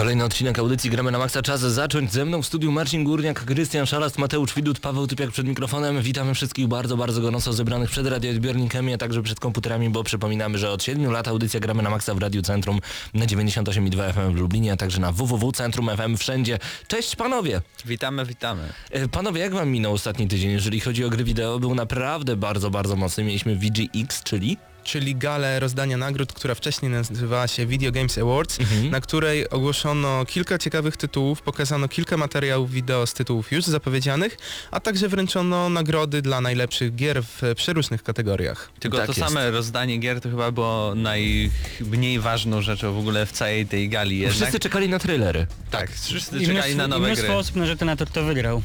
[0.00, 1.42] Kolejny odcinek audycji Gramy na Maxa.
[1.42, 5.46] Czas zacząć ze mną w studiu Marcin Górniak, Krystian Szalast, Mateusz Widut, Paweł Typiak przed
[5.46, 6.02] mikrofonem.
[6.02, 10.70] Witamy wszystkich bardzo, bardzo gorąco zebranych przed radioodbiornikami, a także przed komputerami, bo przypominamy, że
[10.70, 12.80] od 7 lat audycja Gramy na Maxa w Radiu Centrum
[13.14, 16.58] na 98,2 FM w Lublinie, a także na www.centrum FM wszędzie.
[16.88, 17.60] Cześć panowie!
[17.84, 18.62] Witamy, witamy.
[18.90, 21.58] E, Panowie, jak wam minął ostatni tydzień, jeżeli chodzi o gry wideo?
[21.58, 23.24] Był naprawdę bardzo, bardzo mocny.
[23.24, 24.69] Mieliśmy VGX, czyli...
[24.84, 28.58] czyli galę rozdania nagród, która wcześniej nazywała się Video Games Awards,
[28.90, 34.36] na której ogłoszono kilka ciekawych tytułów, pokazano kilka materiałów wideo z tytułów już zapowiedzianych,
[34.70, 38.70] a także wręczono nagrody dla najlepszych gier w przeróżnych kategoriach.
[38.80, 39.24] Tylko Tak to jest.
[39.28, 44.18] same rozdanie gier to chyba było najmniej ważną rzeczą w ogóle w całej tej gali
[44.18, 44.36] jednak.
[44.36, 45.46] Wszyscy czekali na trailery.
[45.70, 47.36] tak, wszyscy I czekali na mnóstwo, i nowe mnóstwo gry.
[47.36, 48.62] osób narzeka na to, kto wygrał.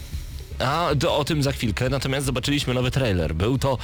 [0.59, 3.35] A to o tym za chwilkę, natomiast zobaczyliśmy nowy trailer.
[3.35, 3.77] Był to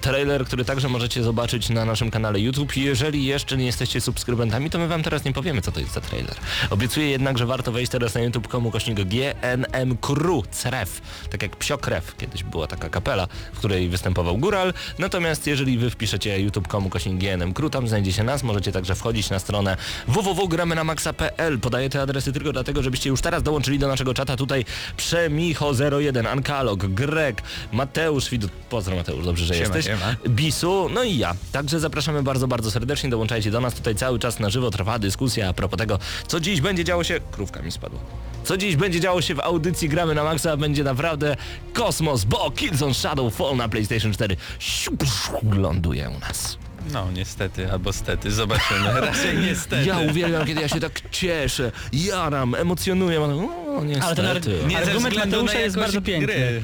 [0.00, 2.76] trailer, który także możecie zobaczyć na naszym kanale YouTube.
[2.76, 6.00] Jeżeli jeszcze nie jesteście subskrybentami, to my wam teraz nie powiemy, co to jest za
[6.00, 6.34] trailer.
[6.70, 11.56] Obiecuję jednak, że warto wejść teraz na YouTube komu kośnik GNM Crew, CREF, tak jak
[11.56, 12.16] Psiokrew.
[12.16, 14.74] Kiedyś była taka kapela, w której występował Góral.
[14.98, 18.42] Natomiast jeżeli wy wpiszecie YouTube komu kośnik GNM Crew, tam znajdziecie nas.
[18.42, 19.76] Możecie także wchodzić na stronę
[20.08, 21.58] www.gramynamaxa.pl.
[21.60, 24.36] Podaję te adresy tylko dlatego, żebyście już teraz dołączyli do naszego czata.
[24.36, 24.64] Tutaj
[24.96, 28.50] Przemicho01, Ankalog, Grek, Mateusz Widut.
[28.70, 29.84] Pozdro Mateusz, dobrze, że Siema, jesteś.
[29.84, 30.16] siema.
[30.28, 31.34] Bisu, no i ja.
[31.52, 33.10] Także zapraszamy bardzo, bardzo serdecznie.
[33.10, 33.74] Dołączajcie do nas.
[33.74, 37.20] Tutaj cały czas na żywo trwa dyskusja a propos tego, co dziś będzie działo się...
[37.32, 37.98] Krówka mi spadła.
[38.44, 41.36] Co dziś będzie działo się w audycji Gramy na Maxa będzie naprawdę
[41.72, 46.58] kosmos, bo Killzone Shadowfall na PlayStation 4 siup, siup, ląduje u nas.
[46.92, 49.00] No niestety, albo stety, zobaczymy.
[49.00, 49.86] Raczej niestety.
[49.88, 53.18] Ja uwielbiam, kiedy ja się tak cieszę, jaram, emocjonuję.
[53.24, 54.06] ale, O, niestety.
[54.06, 56.26] Ale ten ar- Nie Argument Mateusza jest bardzo piękny.
[56.26, 56.62] Gry.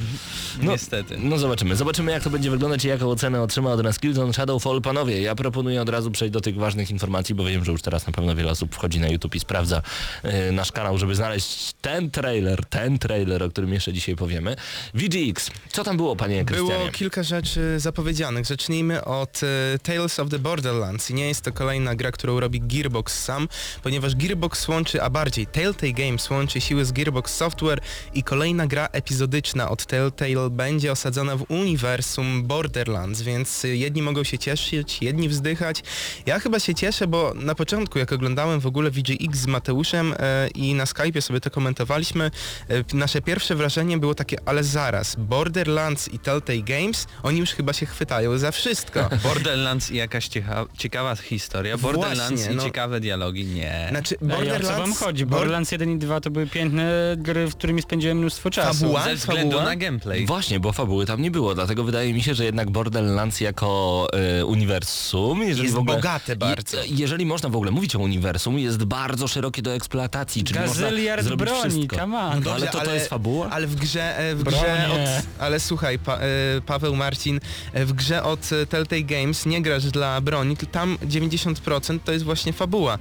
[0.63, 1.17] No, Niestety.
[1.19, 1.77] No zobaczymy.
[1.77, 4.83] Zobaczymy jak to będzie wyglądać i jaką ocenę otrzyma od nas Killzone Shadowfall.
[4.83, 8.07] Panowie, ja proponuję od razu przejść do tych ważnych informacji, bo wiem, że już teraz
[8.07, 9.83] na pewno wiele osób wchodzi na YouTube i sprawdza
[10.23, 14.57] e, nasz kanał, żeby znaleźć ten trailer, ten trailer, o którym jeszcze dzisiaj powiemy.
[14.95, 16.79] VGX, co tam było, panie Krystianie?
[16.79, 18.47] Było kilka rzeczy zapowiedzianych.
[18.47, 19.41] Zacznijmy od
[19.75, 21.11] e, Tales of the Borderlands.
[21.11, 23.49] I nie jest to kolejna gra, którą robi Gearbox sam,
[23.83, 27.81] ponieważ Gearbox łączy, a bardziej Telltale Games łączy siły z Gearbox Software
[28.15, 34.38] i kolejna gra epizodyczna od Telltale będzie osadzona w uniwersum Borderlands, więc jedni mogą się
[34.38, 35.82] cieszyć, jedni wzdychać.
[36.26, 40.48] Ja chyba się cieszę, bo na początku, jak oglądałem w ogóle VGX z Mateuszem e,
[40.48, 42.30] i na Skype'ie sobie to komentowaliśmy,
[42.69, 47.72] e, nasze pierwsze wrażenie było takie, ale zaraz, Borderlands i Telltale Games, oni już chyba
[47.72, 49.09] się chwytają za wszystko.
[49.28, 51.78] Borderlands i jakaś cieka ciekawa historia.
[51.78, 52.64] Borderlands Właśnie, i no.
[52.64, 53.44] ciekawe dialogi.
[53.44, 53.86] Nie.
[53.91, 54.78] Znaczy, Ej, o co Borderlands...
[54.78, 55.26] wam chodzi?
[55.26, 58.80] Bor- Borderlands 1 i 2 to były piękne gry, w którymi spędziłem mnóstwo czasu.
[58.80, 59.04] Fabuła?
[59.04, 59.64] Ze względu fabuła?
[59.64, 60.26] na gameplay.
[60.32, 64.47] Właśnie, bo fabuły tam nie było, dlatego wydaje mi się, że jednak Borderlands jako e,
[64.47, 66.76] uniwersum, jeżeli Jest w ogóle, bogate bardzo.
[66.76, 71.22] Je, jeżeli można w ogóle mówić o uniwersum, jest bardzo szerokie do eksploatacji, czyli Gazyliard
[71.22, 71.97] można zrobić broni, wszystko.
[71.97, 72.34] come on.
[72.34, 73.50] No, Dobrze, ale to, to jest fabuła?
[73.50, 76.21] Ale w grze, e, w grze od, ale słuchaj, pa, e,
[76.66, 77.41] Paweł Marcin,
[77.75, 82.98] w grze od Telltale Games nie grasz dla broni, tam 90% to jest właśnie fabuła.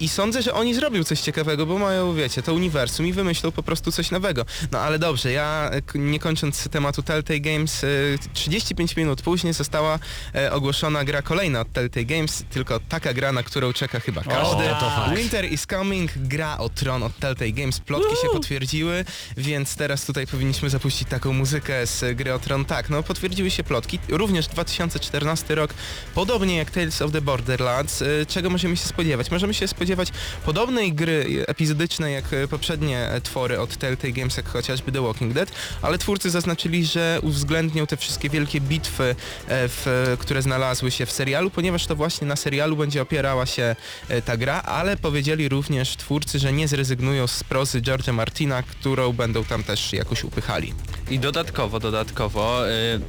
[0.00, 3.62] I sądzę, że oni zrobią coś ciekawego, bo mają, wiecie, to uniwersum i wymyślą po
[3.62, 4.44] prostu coś nowego.
[4.72, 7.88] No ale dobrze, ja nie kończąc tematu Telltale Games, e,
[8.32, 9.98] 35 minut później została
[10.34, 14.64] e, ogłoszona gra kolejna od Telltale Games, tylko taka gra, na którą czeka chyba każdy.
[14.64, 15.16] fakt.
[15.16, 19.04] Winter is Coming, gra o Tron od Telltale Games, plotki się potwierdziły,
[19.36, 22.64] więc teraz tutaj powinniśmy zapuścić taką muzykę z gry o Tron.
[22.64, 23.98] Tak, no potwierdziły się plotki.
[24.08, 25.74] Również 2014 rok,
[26.14, 28.02] podobnie jak Tales of the Borderlands.
[28.02, 29.30] Y, Czego możemy się spodziewać?
[29.30, 30.08] Możemy się spodziewać
[30.44, 35.52] podobnej gry epizodycznej jak y, poprzednie twory od Telltale Games, jak chociażby The Walking Dead,
[35.82, 36.41] ale twórcy zaznaczyli,
[36.84, 39.14] że uwzględnią te wszystkie wielkie bitwy, e,
[39.48, 43.76] w, które znalazły się w serialu, ponieważ to właśnie na serialu będzie opierała się
[44.08, 49.12] e, ta gra, ale powiedzieli również twórcy, że nie zrezygnują z prozy George'a Martina, którą
[49.12, 50.74] będą tam też jakoś upychali.
[51.12, 52.68] I dodatkowo, dodatkowo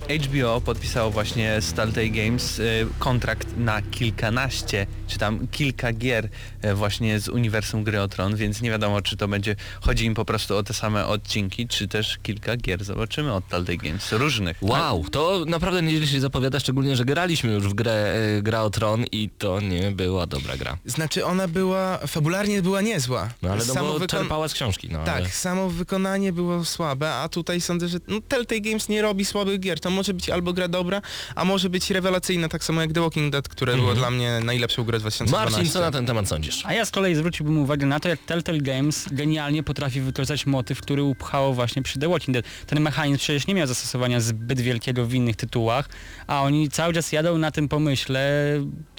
[0.09, 6.29] y, HBO podpisało właśnie z Telltale Games y, kontrakt na kilkanaście, czy tam kilka gier
[6.65, 10.13] y, właśnie z uniwersum Gry o Tron, więc nie wiadomo czy to będzie, chodzi im
[10.13, 14.57] po prostu o te same odcinki, czy też kilka gier zobaczymy od Telltale Games, różnych.
[14.61, 19.05] Wow, to naprawdę nieźle się zapowiada, szczególnie, że graliśmy już w grę Gra o Tron
[19.11, 20.77] i to nie była dobra gra.
[20.85, 23.29] Znaczy ona była, fabularnie była niezła.
[23.41, 25.29] No ale no Samo bo wykon- czerpała z książki, no Tak, ale...
[25.29, 29.79] samo wykonanie było słabe, a tutaj sądzę, że no, Telltale Games nie robi słabych gier.
[29.79, 31.01] To może być albo gra dobra,
[31.35, 34.83] a może być rewelacyjna, tak samo jak The Walking Dead, które było dla mnie najlepszą
[34.83, 35.51] grą 2012.
[35.51, 36.65] Marcin, co na ten temat sądzisz?
[36.65, 40.81] A ja z kolei zwróciłbym uwagę na to, jak Telltale Games genialnie potrafi wykorzystać motyw,
[40.81, 42.45] który upchało właśnie przy The Walking Dead.
[42.67, 45.89] Ten mechanizm przecież nie miał zastosowania zbyt wielkiego w innych tytułach,
[46.27, 48.23] a oni cały czas jadą na tym pomyśle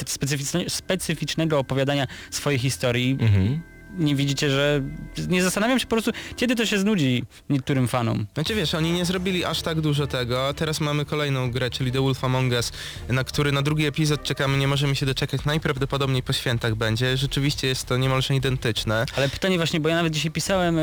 [0.07, 3.17] specyficzne, specyficznego opowiadania swojej historii.
[3.21, 3.74] Mhm.
[3.99, 4.83] Nie widzicie, że...
[5.29, 8.27] Nie zastanawiam się po prostu, kiedy to się znudzi niektórym fanom.
[8.35, 11.93] Znaczy wiesz, oni nie zrobili aż tak dużo tego, a teraz mamy kolejną grę, czyli
[11.93, 12.73] The Wolf Among Us,
[13.09, 17.17] na który na drugi epizod czekamy, nie możemy się doczekać, najprawdopodobniej po świętach będzie.
[17.17, 19.07] Rzeczywiście jest to niemalże identyczne.
[19.17, 20.83] Ale pytanie właśnie, bo ja nawet dzisiaj pisałem e,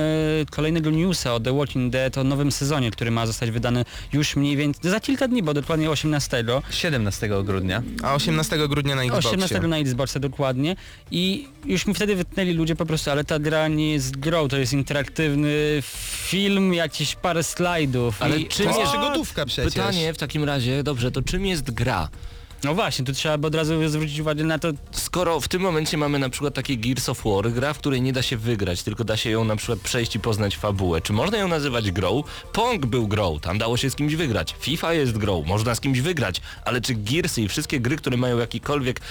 [0.52, 4.58] kolejnego newsa o The Walking Dead, o nowym sezonie, który ma zostać wydany już mniej
[4.58, 6.44] więcej za kilka dni, bo dokładnie 18.
[6.70, 7.84] 17 grudnia.
[8.04, 9.32] A 18 grudnia na Xboxie.
[9.32, 10.76] 18 na Xboxa dokładnie
[11.12, 14.58] i już mi wtedy wytnęli ludzie po prostu, ale ta gra nie jest grą, to
[14.58, 15.54] jest interaktywny
[16.28, 18.22] film, jakieś parę slajdów.
[18.22, 18.48] Ale i...
[18.48, 19.74] czym To jest jest- przygodówka przecież.
[19.74, 22.10] Pytanie w takim razie, dobrze, to czym jest gra?
[22.64, 25.98] No właśnie, tu trzeba by od razu zwrócić uwagę na to, Skoro w tym momencie
[25.98, 29.04] mamy na przykład takie Gears of War, gra, w której nie da się wygrać, tylko
[29.04, 32.24] da się ją na przykład przejść i poznać fabułę, czy można ją nazywać grą?
[32.54, 34.56] Pong był grą, tam dało się z kimś wygrać.
[34.60, 38.38] FIFA jest grą, można z kimś wygrać, ale czy Gearsy i wszystkie gry, które mają
[38.38, 39.02] jakikolwiek,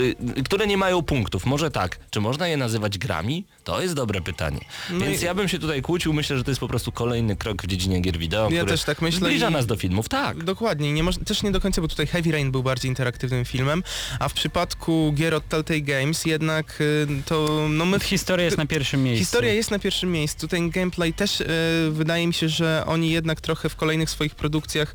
[0.00, 3.44] y, które nie mają punktów, może tak, czy można je nazywać grami?
[3.64, 4.60] To jest dobre pytanie.
[5.00, 7.66] Więc ja bym się tutaj kłócił, myślę, że to jest po prostu kolejny krok w
[7.66, 10.44] dziedzinie gier wideo, Ja który też tak myślę zbliża i- nas do filmów, tak.
[10.44, 13.82] Dokładnie, nie też nie do końca, bo tutaj Heavy Rain był bardziej interaktywnym filmem,
[14.18, 18.00] a w przypadku gier od Telltale Games jednak y, to no my...
[18.00, 19.24] historia jest na pierwszym miejscu.
[19.24, 21.46] Historia jest na pierwszym miejscu, ten gameplay też y,
[21.90, 24.94] wydaje mi się, że oni jednak trochę w kolejnych swoich produkcjach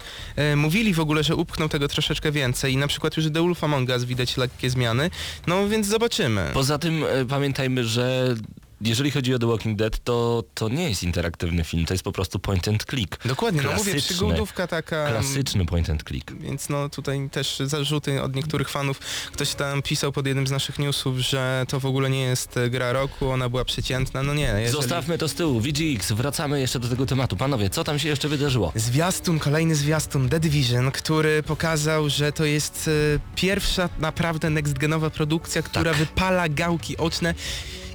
[0.53, 3.63] y, mówili w ogóle, że upchną tego troszeczkę więcej i na przykład już The Wolf
[3.63, 5.09] Among Us widać lekkie zmiany,
[5.48, 6.50] no więc zobaczymy.
[6.53, 8.36] Poza tym e, pamiętajmy, że
[8.83, 12.12] jeżeli chodzi o The Walking Dead, to, to nie jest interaktywny film, to jest po
[12.12, 13.28] prostu point and click.
[13.28, 15.07] Dokładnie, no mówię, Klasyczny, przygodówka taka...
[15.07, 16.31] Klasyczny point and click.
[16.31, 19.00] Więc no tutaj też zarzuty od niektórych fanów.
[19.31, 22.69] Ktoś tam pisał pod jednym z naszych newsów, że to w ogóle nie jest e,
[22.69, 24.24] gra roku, ona była przeciętna.
[24.24, 24.72] No nie, jeżeli...
[24.72, 25.60] Zostawmy to z tyłu.
[25.60, 27.36] VGX, wracamy jeszcze do tego tematu.
[27.36, 28.72] Panowie, co tam się jeszcze wydarzyło?
[28.75, 35.62] Zwiastun, kolejny zwiastun The Division, który pokazał, że to jest e, pierwsza naprawdę next-genowa produkcja,
[35.62, 36.00] która Tak.
[36.00, 37.34] wypala gałki oczne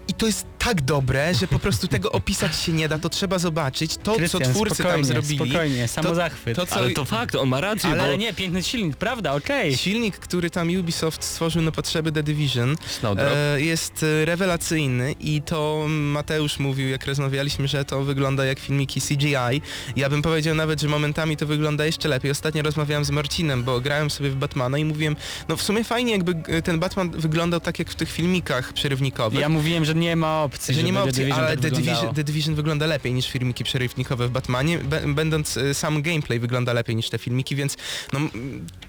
[0.09, 3.39] i to jest tak dobre, że po prostu tego opisać się nie da, to trzeba
[3.39, 3.97] zobaczyć.
[3.97, 6.57] To, Krystian, co twórcy tam spokojnie, zrobili, Spokojnie, samozachwyt.
[6.57, 8.17] to, co Ale to fakt, on ma rację, Ale, bo...
[8.17, 9.77] nie, piękny silnik, prawda, okej.
[9.77, 12.77] silnik, który tam Ubisoft stworzył na potrzeby The Division.
[13.19, 19.01] E, jest e, rewelacyjny i to Mateusz mówił, jak rozmawialiśmy, że to wygląda jak filmiki
[19.01, 19.63] CGI.
[19.97, 22.31] Ja bym powiedział nawet, że momentami to wygląda jeszcze lepiej.
[22.31, 25.17] Ostatnio rozmawiałem z Marcinem, bo grałem sobie w Batmana i mówiłem,
[25.49, 29.41] no w sumie fajnie jakby e, ten Batman wyglądał tak jak w tych filmikach przerywnikowych.
[29.41, 31.71] Ja mówiłem, że nie ma opcji, że nie ma opcji, The Division ale tak The
[31.71, 32.15] Division.
[32.15, 36.97] The Division wygląda lepiej niż filmiki przerywnikowe w Batmanie, będąc e, sam gameplay wygląda lepiej
[36.97, 37.77] niż te filmiki, więc
[38.13, 38.21] no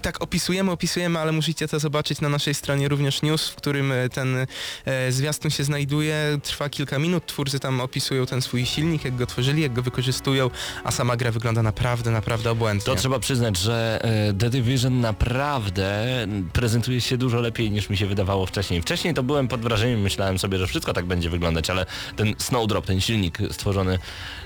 [0.02, 4.08] tak opisujemy, opisujemy, ale musicie to zobaczyć na naszej stronie również news, w którym e,
[4.08, 4.46] ten
[4.84, 9.26] e, zwiastun się znajduje, trwa kilka minut, twórcy tam opisują ten swój silnik, jak go
[9.26, 10.50] tworzyli, jak go wykorzystują,
[10.84, 12.84] a sama gra wygląda naprawdę, naprawdę obłędnie.
[12.84, 14.00] To trzeba przyznać, że
[14.38, 16.08] The Division naprawdę
[16.52, 18.82] prezentuje się dużo lepiej niż mi się wydawało wcześniej.
[18.82, 21.86] Wcześniej to byłem pod wrażeniem, myślałem sobie, że wszystko tak będzie wyglądać, ale
[22.16, 23.98] ten Snowdrop, ten silnik stworzony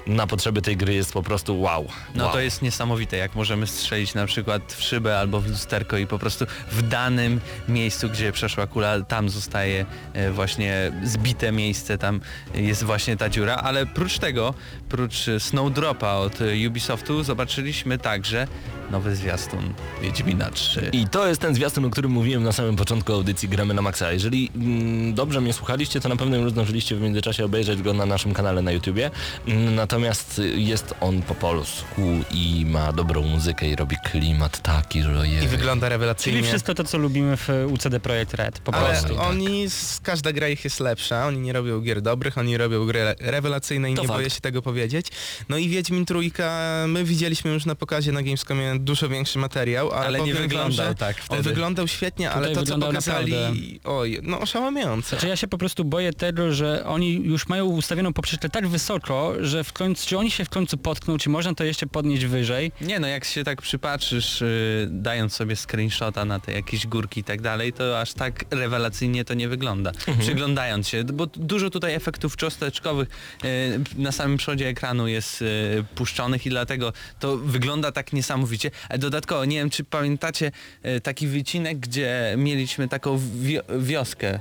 [0.06, 1.86] na potrzeby tej gry jest po prostu wow.
[2.14, 2.32] No wow.
[2.32, 6.18] to jest niesamowite, jak możemy strzelić na przykład w szybę albo w lusterko i po
[6.18, 12.20] prostu w danym miejscu, gdzie przeszła kula, tam zostaje e, właśnie zbite miejsce, tam
[12.54, 14.54] jest właśnie ta dziura, ale prócz tego,
[14.88, 16.38] prócz Snowdropa od
[16.68, 18.46] Ubisoftu zobaczyliśmy także
[18.90, 20.90] nowy zwiastun Wiedźmina 3.
[20.92, 24.12] I to jest ten zwiastun, o którym mówiłem na samym początku audycji Gramy na Maxa.
[24.12, 28.34] Jeżeli mm, dobrze mnie słuchaliście, to na pewno już zdążyliście międzyczasie obejrzeć go na naszym
[28.34, 29.10] kanale na YouTubie.
[29.46, 35.28] Mm, Natomiast jest on po polsku i ma dobrą muzykę i robi klimat taki, że
[35.28, 35.44] je...
[35.44, 36.38] I wygląda rewelacyjnie.
[36.38, 39.08] Czyli wszystko to, co lubimy w UCD Projekt Red, po Ale prostu.
[39.16, 39.26] tak.
[39.26, 43.00] oni, z, każda gra ich jest lepsza, oni nie robią gier dobrych, oni robią gry
[43.00, 44.18] re- rewelacyjne i To nie fakt.
[44.20, 45.06] boję się tego powiedzieć.
[45.48, 50.06] No i Wiedźmin Trójka, my widzieliśmy już na pokazie na Gamescomie dużo większy materiał, ale,
[50.06, 51.42] Ale nie wam, wyglądał że tak On wtedy.
[51.42, 53.60] wyglądał świetnie, ale Tutaj to co pokazali, naprawdę.
[53.84, 55.08] oj, no oszałamiające.
[55.08, 58.68] Znaczy ja się po prostu boję tego, że że oni już mają ustawioną poprzeczkę tak
[58.68, 62.24] wysoko, że w końcu, czy oni się w końcu potkną, czy można to jeszcze podnieść
[62.24, 62.72] wyżej?
[62.80, 67.24] Nie no, jak się tak przypatrzysz, y, dając sobie screenshota na te jakieś górki i
[67.24, 69.92] tak dalej, to aż tak rewelacyjnie to nie wygląda.
[70.20, 73.08] Przyglądając się, bo dużo tutaj efektów cząsteczkowych
[73.44, 78.70] y, na samym przodzie ekranu jest y, puszczonych i dlatego to wygląda tak niesamowicie.
[78.88, 80.52] A dodatkowo, nie wiem czy pamiętacie
[80.86, 84.40] y, taki wycinek, gdzie mieliśmy taką wio wioskę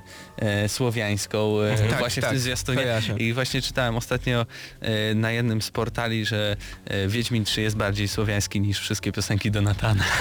[0.65, 3.15] y, słowiańską y, Tak, właśnie w tak, zwiastunie kojarzę.
[3.17, 4.45] i właśnie czytałem ostatnio
[4.81, 9.51] e, na jednym z portali, że e, Wiedźmin 3 jest bardziej słowiański niż wszystkie piosenki
[9.51, 10.03] Donatana.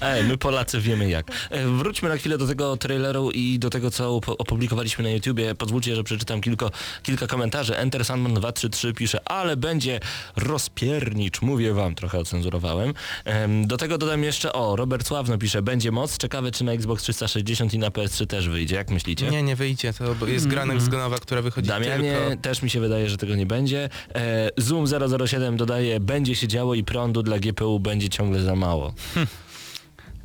[0.00, 1.26] Ej, my Polacy wiemy jak.
[1.50, 5.54] E, Wróćmy na chwilę do tego traileru i do tego, co op- opublikowaliśmy na YouTubie.
[5.54, 6.70] Pozwólcie, że przeczytam kilko,
[7.02, 7.76] kilka komentarzy.
[7.76, 10.00] Enter Sandman 233 pisze, ale będzie
[10.36, 12.94] rozpiernicz, mówię wam, trochę ocenzurowałem.
[13.24, 17.02] Em, Do tego dodam jeszcze, o, Robert Sławno pisze, będzie moc, ciekawe czy na Xbox
[17.02, 19.30] 360 i na PS3 też wyjdzie, jak myślicie?
[19.30, 22.42] Nie, nie wyjdzie, to jest gra next genowa, która wychodzi Damianie, tylko...
[22.42, 23.88] też mi się wydaje, że tego nie będzie.
[24.14, 24.86] E, Zoom
[25.26, 28.94] 007 dodaje, będzie się działo i prądu dla GPU będzie ciągle za mało.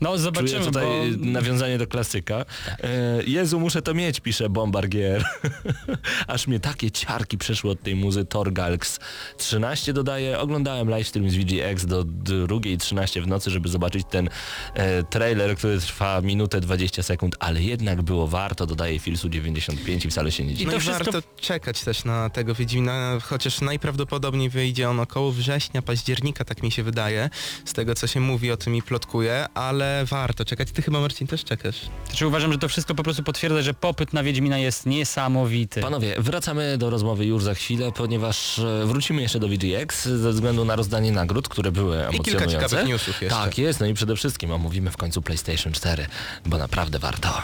[0.02, 0.86] No Czuję zobaczymy, tutaj
[1.18, 1.26] bo...
[1.26, 2.46] nawiązanie do klasyka.
[2.84, 5.26] E, Jezu, muszę to mieć, pisze Bombardier.
[6.28, 9.00] Aż mnie takie ciarki przeszły od tej muzy Torgalx.
[9.38, 14.30] 13 dodaje, oglądałem livestream z VGX do 2.13 w nocy, żeby zobaczyć ten
[14.74, 20.10] e, trailer, który trwa minutę 20 sekund, ale jednak było warto, dodaje Filsu 95 i
[20.10, 20.66] wcale się nie dziwię.
[20.66, 25.32] No to i wszystko- warto czekać też na tego Wiedźmina, chociaż najprawdopodobniej wyjdzie on około
[25.32, 27.30] września, października, tak mi się wydaje,
[27.66, 30.72] z tego co się mówi o tym i plotkuje, ale warto czekać.
[30.72, 31.76] Ty chyba Marcin też czekasz.
[32.08, 35.82] Znaczy uważam, że to wszystko po prostu potwierdza, że popyt na Wiedźmina jest niesamowity.
[35.82, 40.66] Panowie, wracamy do rozmowy już za chwilę, ponieważ e, wrócimy jeszcze do VGX ze względu
[40.66, 42.32] na rozdanie nagród, które były I emocjonujące.
[42.48, 43.40] kilka ciekawych newsów jeszcze.
[43.40, 46.08] Tak jest, no i przede wszystkim omówimy w końcu PlayStation 4,
[46.46, 47.42] bo naprawdę warto.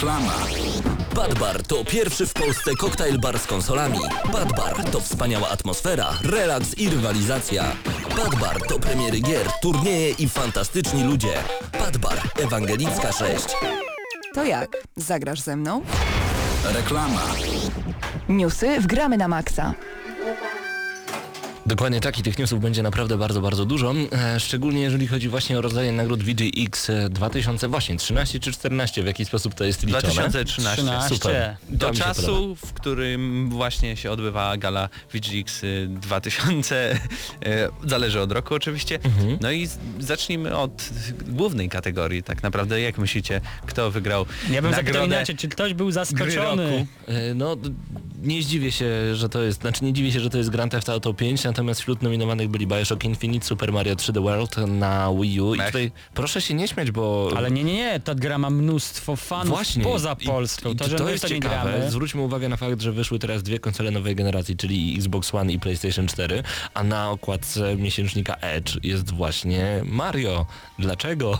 [0.00, 0.32] Reklama.
[1.14, 3.98] Bad Bar to pierwszy w Polsce koktajl bar z konsolami.
[4.32, 7.64] Bad Bar to wspaniała atmosfera, relaks i rywalizacja.
[8.16, 11.32] Bad Bar to premiery gier, turnieje i fantastyczni ludzie.
[11.72, 13.46] Bad Bar, Ewangelicka 6.
[14.34, 14.76] To jak?
[14.96, 15.82] Zagrasz ze mną?
[16.64, 17.22] Reklama.
[18.28, 19.74] Newsy wgramy na maksa.
[21.66, 25.58] Dokładnie tak i tych newsów będzie naprawdę bardzo, bardzo dużo, e, szczególnie jeżeli chodzi właśnie
[25.58, 30.02] o rozdanie nagród VGX e, 2008, 13 czy 14, w jaki sposób to jest liczone?
[30.02, 30.82] 2013.
[30.82, 31.14] 13.
[31.14, 31.56] Super.
[31.68, 32.54] Do czasu, podoba.
[32.66, 38.98] w którym właśnie się odbywa gala VGX y, 2000, e, zależy od roku oczywiście.
[39.04, 39.38] Mhm.
[39.40, 40.90] No i zacznijmy od
[41.28, 42.80] głównej kategorii tak naprawdę.
[42.80, 46.86] Jak myślicie, kto wygrał Ja bym zapytał inaczej, czy ktoś był zaskoczony?
[47.06, 47.56] E, No,
[48.22, 50.88] nie zdziwię się, że to jest, znaczy nie dziwię się, że to jest Grand Theft
[50.88, 55.54] Auto 5, natomiast wśród nominowanych byli Bioshock Infinite, Super Mario 3D World na Wii U
[55.54, 55.66] i Ech.
[55.66, 57.30] tutaj proszę się nie śmiać, bo...
[57.36, 59.84] Ale nie, nie, nie, ta gra ma mnóstwo fanów Właśnie.
[59.84, 60.70] poza I- Polską.
[60.72, 61.70] I, to, że to my jest to nie ciekawe.
[61.72, 61.90] gramy.
[61.90, 65.58] Zwróćmy uwagę na fakt, że wyszły teraz dwie konsole nowej generacji, czyli Xbox One i
[65.58, 66.42] PlayStation 4,
[66.74, 70.46] a na okładce miesięcznika Edge jest właśnie Mario.
[70.78, 71.38] Dlaczego?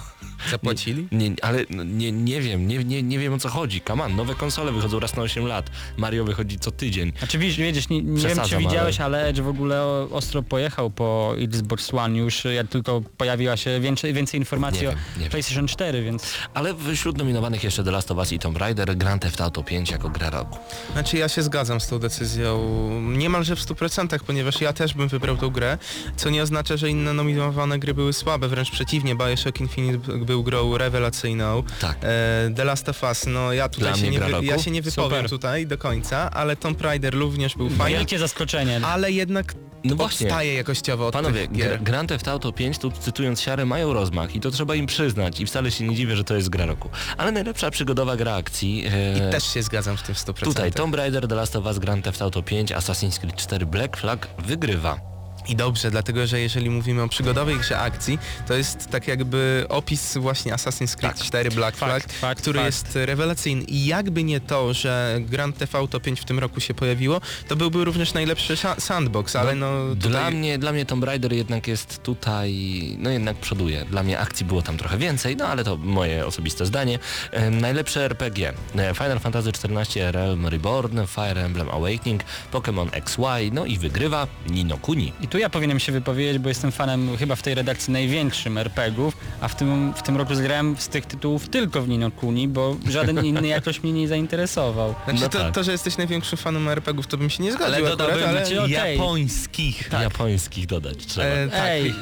[0.51, 1.09] Zapłacili?
[1.13, 3.81] Nie, ale no, nie, nie wiem, nie, nie, nie wiem o co chodzi.
[3.89, 5.71] Come on, nowe konsole wychodzą raz na 8 lat.
[5.97, 7.13] Mario wychodzi co tydzień.
[7.19, 10.91] Znaczy widzisz, wiedziesz, nie, nie wiem czy widziałeś, ale- ale Edge w ogóle ostro pojechał
[10.91, 15.21] po Xbox One już, jak tylko pojawiła się więcej, więcej informacji Nie o wiem, nie
[15.23, 15.31] wiem.
[15.31, 19.23] PlayStation 4, więc Ale wśród nominowanych jeszcze The Last of Us i Tomb Raider, Grand
[19.23, 20.59] Theft Auto 5 jako gra roku.
[20.93, 22.61] Znaczy ja się zgadzam z tą decyzją
[23.01, 25.79] niemalże w 100%, ponieważ ja też bym wybrał tą grę,
[26.17, 30.79] co nie oznacza, że inne nominowane gry były słabe, wręcz przeciwnie, Bioshock Infinite był grą
[30.79, 31.63] rewelacyjną.
[31.81, 31.97] Tak.
[32.03, 35.31] E, The Last of Us, no ja tutaj się nie, ja się nie wypowiem Super.
[35.31, 38.81] tutaj do końca, ale Tomb Raider również był fajny, wielkie zaskoczenie.
[38.87, 39.55] ale jednak
[39.91, 40.27] No właśnie.
[40.27, 41.79] odstaje jakościowo od Panowie, tych gier.
[41.79, 45.41] Gra- Grand Theft Auto 5, tu cytując Siarę, mają rozmach i to trzeba im przyznać
[45.41, 46.89] i wcale się nie dziwię, że to jest gra roku.
[47.17, 48.85] Ale najlepsza przygodowa gra akcji...
[48.93, 50.45] e, I też się zgadzam w tym 100%.
[50.45, 53.97] Tutaj Tomb Raider, The Last of Us, Grand Theft Auto 5, Assassin's Creed 4, Black
[53.97, 55.10] Flag wygrywa.
[55.51, 60.17] I dobrze, dlatego że jeżeli mówimy o przygodowej grze akcji, to jest tak jakby opis
[60.17, 61.27] właśnie Assassin's Creed Tak.
[61.27, 62.67] 4 Black Flag, fakt, który fakt.
[62.67, 63.63] jest rewelacyjny.
[63.63, 67.57] I jakby nie to, że Grand Theft Auto 5 w tym roku się pojawiło, to
[67.57, 70.11] byłby również najlepszy sandbox, ale no tutaj...
[70.11, 72.51] Dla mnie, dla mnie Tomb Raider jednak jest tutaj,
[72.99, 73.85] no jednak przoduje.
[73.85, 76.99] Dla mnie akcji było tam trochę więcej, no ale to moje osobiste zdanie.
[77.33, 78.53] E, najlepsze RPG.
[78.95, 85.13] Final Fantasy XIV Realm Reborn, Fire Emblem Awakening, Pokémon XY, no i wygrywa Nino Kuni.
[85.21, 89.17] I tu ja powinienem się wypowiedzieć, bo jestem fanem chyba w tej redakcji największym RPG-ów,
[89.41, 92.77] a w tym, w tym roku zgrałem z tych tytułów tylko w Nino Kuni, bo
[92.89, 94.95] żaden inny jakoś mnie nie zainteresował.
[95.05, 95.55] Znaczy No to, tak.
[95.55, 98.47] to, że jesteś największym fanem RPG-ów, to bym się nie zgodził Ale akurat, dodałbym ale...
[98.47, 98.97] znaczy, okej.
[98.99, 99.91] japońskich.
[99.93, 101.27] Japońskich dodać trzeba.
[101.27, 101.95] E, tak, Ej,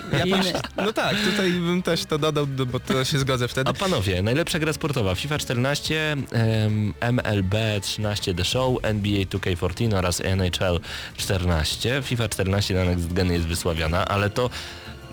[0.77, 3.71] no tak, tutaj bym też to dodał, bo to się zgodzę wtedy.
[3.71, 10.21] A panowie, najlepsza gra sportowa FIFA 14, em, MLB 13 The Show, NBA 2K14 oraz
[10.21, 10.81] NHL
[11.17, 12.03] 14.
[12.03, 14.51] FIFA 14 na Next Gen jest wysławiana, ale to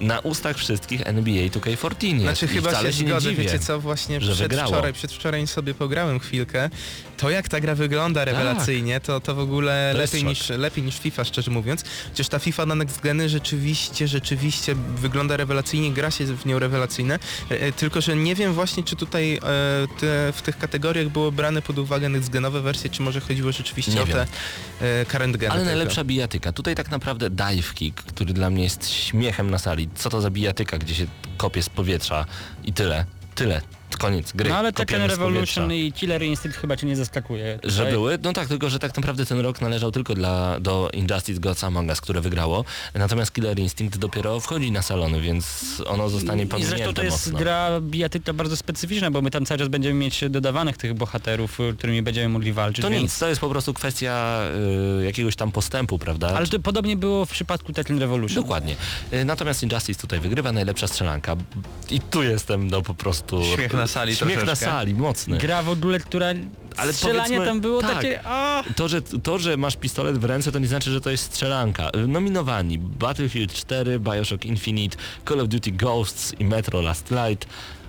[0.02, 2.22] na ustach wszystkich NBA 2K14 jest.
[2.22, 3.44] Znaczy I chyba się nie zgodzę, dziwię.
[3.44, 6.70] wiecie co, właśnie przedwczoraj, przedwczoraj sobie pograłem chwilkę,
[7.18, 11.00] to jak ta gra wygląda rewelacyjnie, to, to w ogóle To lepiej niż, lepiej niż
[11.00, 11.84] FIFA, szczerze mówiąc.
[12.10, 17.20] Chociaż ta FIFA na Next Geny rzeczywiście, rzeczywiście wygląda rewelacyjnie, gra się w nią rewelacyjnie,
[17.52, 19.40] e, e, tylko że nie wiem właśnie, czy tutaj e,
[20.00, 23.92] te, w tych kategoriach było brane pod uwagę Next Genowe wersje, czy może chodziło rzeczywiście
[23.94, 24.18] Nie o wiem.
[24.18, 25.52] te current geny.
[25.52, 25.76] Ale tylko.
[25.76, 26.52] najlepsza bijatyka.
[26.52, 29.90] Tutaj tak naprawdę dive kick, który dla mnie jest śmiechem na sali.
[29.96, 31.06] Co to za bijatyka, gdzie się
[31.38, 32.26] kopie z powietrza
[32.64, 33.06] i tyle.
[33.36, 33.62] Tyle.
[33.98, 34.50] Koniec gry.
[34.50, 37.60] No ale Tekken Revolution i Killer Instinct chyba cię nie zaskakuje.
[37.64, 38.18] Że Tutaj- były?
[38.24, 41.90] No tak, tylko że tak naprawdę ten rok należał tylko dla, do Injustice Gods Among
[41.90, 42.66] Us, które wygrało.
[42.94, 47.26] Natomiast Killer Instinct dopiero wchodzi na salony, więc ono zostanie I pominięte zresztą to jest
[47.28, 47.40] mocno.
[47.40, 51.74] gra bijatyka bardzo specyficzna, bo my tam cały czas będziemy mieć dodawanych tych bohaterów, y,
[51.78, 52.82] którymi będziemy mogli walczyć.
[52.86, 53.04] To więc...
[53.04, 54.42] nic, to jest po prostu kwestia
[55.02, 56.28] y, jakiegoś tam postępu, prawda?
[56.36, 58.44] Ale to podobnie było w przypadku Tekken Revolution.
[58.44, 58.76] Dokładnie.
[59.14, 61.36] Y, Natomiast Injustice tutaj wygrywa najlepsza strzelanka.
[61.90, 63.44] I tu jestem no po prostu...
[63.56, 64.66] Śmiech na sali Śmiech na troszeczkę.
[64.66, 65.38] sali, mocny.
[65.38, 66.28] Gra w ogóle, która...
[66.78, 67.94] Ale strzelanie tam było tak.
[67.94, 68.20] takie...
[68.24, 68.64] A!
[68.76, 71.92] To że, to, że masz pistolet w ręce, to nie znaczy, że to jest strzelanka.
[72.08, 74.98] Nominowani Battlefield 4, Bioshock Infinite,
[75.30, 77.48] Call of Duty Ghosts i Metro Last Light.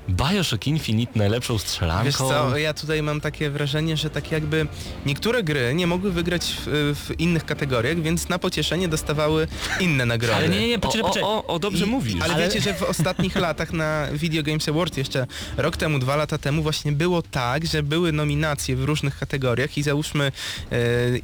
[0.08, 2.04] Bioshock Infinite najlepszą strzelanką.
[2.04, 4.66] Wiesz co, ja tutaj mam takie wrażenie, że tak jakby
[5.06, 9.48] niektóre gry nie mogły wygrać w, w innych kategoriach, więc na pocieszenie dostawały
[9.80, 10.34] inne nagrody.
[10.34, 11.28] Ale nie, nie, nie, o, poczekaj, o, poczekaj.
[11.28, 12.14] o, o, dobrze I- mówisz.
[12.20, 16.16] Ale, Ale- wiecie, że w ostatnich latach na Video Games Awards, jeszcze rok temu, dwa
[16.16, 20.32] lata temu, właśnie było tak, że były nominacje w różnych kategoriach i załóżmy
[20.72, 20.76] e,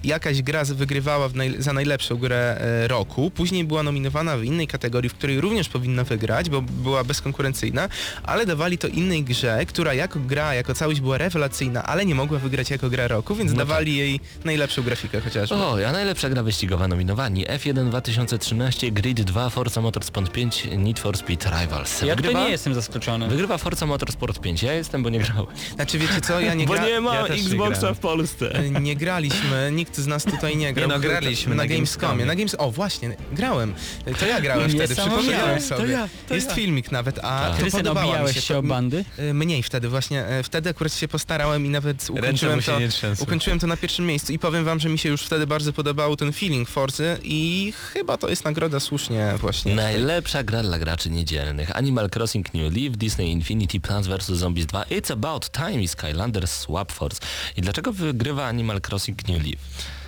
[0.05, 4.67] jakaś gra wygrywała w naj, za najlepszą grę e, roku, później była nominowana w innej
[4.67, 7.89] kategorii, w której również powinna wygrać, bo była bezkonkurencyjna,
[8.23, 12.39] ale dawali to innej grze, która jako gra, jako całość była rewelacyjna, ale nie mogła
[12.39, 15.55] wygrać jako gra roku, więc No dawali jej najlepszą grafikę chociażby.
[15.55, 21.17] O, a najlepsza gra wyścigowa nominowani F1 2013, Grid 2, Forza Motorsport 5, Need for
[21.17, 22.03] Speed Rivals.
[22.03, 23.29] Ja tutaj nie jestem zaskoczony.
[23.29, 24.63] Wygrywa Forza Motorsport 5.
[24.63, 25.47] Ja jestem, bo nie grałem.
[25.75, 26.87] Znaczy wiecie co, ja nie bo gra...
[26.87, 27.95] nie ma ja nie Xboxa grałem.
[27.95, 28.55] w Polsce.
[28.55, 30.89] E, Nie graliśmy, nikt z nas tutaj nie grał.
[30.89, 32.25] Nie no, graliśmy na, na Gamescomie.
[32.25, 32.57] Na Games...
[32.59, 33.75] O właśnie, grałem.
[34.21, 35.93] To ja grałem wtedy, przypomniałem To sobie.
[35.93, 36.55] ja, to Jest ja.
[36.55, 37.65] filmik nawet, a Tak.
[37.71, 38.41] to podobało mi się.
[38.41, 39.05] się bandy?
[39.19, 40.27] E, Mniej wtedy właśnie.
[40.27, 42.79] e, Wtedy akurat się postarałem i nawet ukończyłem to,
[43.21, 46.17] ukończyłem to na pierwszym miejscu i powiem wam, że mi się już wtedy bardzo podobał
[46.17, 49.75] ten feeling Forzy i chyba to jest nagroda słusznie właśnie.
[49.75, 51.77] Najlepsza gra dla graczy niedzielnych.
[51.77, 54.27] Animal Crossing New Leaf, Disney Infinity, Plants vs.
[54.27, 57.21] Zombies 2, It's About Time i Skylanders Swap Force.
[57.57, 59.57] I dlaczego wygrywa Animal Crossing New Leaf?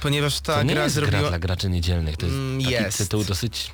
[0.03, 1.21] Ponieważ ta to nie gra jest zrobiła...
[1.21, 2.99] gra dla graczy niedzielnych, to jest Mm, taki jest.
[2.99, 3.71] tytuł dosyć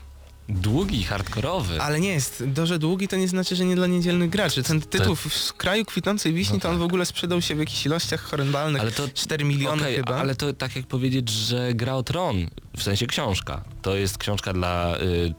[0.51, 1.81] długi, hardkorowy.
[1.81, 2.45] Ale nie jest.
[2.55, 4.63] To, że długi to nie znaczy, że nie dla niedzielnych graczy.
[4.63, 6.81] Ten tytuł w w kraju kwitnącej wiśni No to on tak.
[6.81, 8.83] w ogóle sprzedał się w jakichś ilościach horrendalnych.
[8.83, 10.17] Ale to 4 miliony Okej, chyba.
[10.17, 13.65] Ale to tak jak powiedzieć, że gra o tron, w sensie książka.
[13.83, 15.35] To jest książka dla y,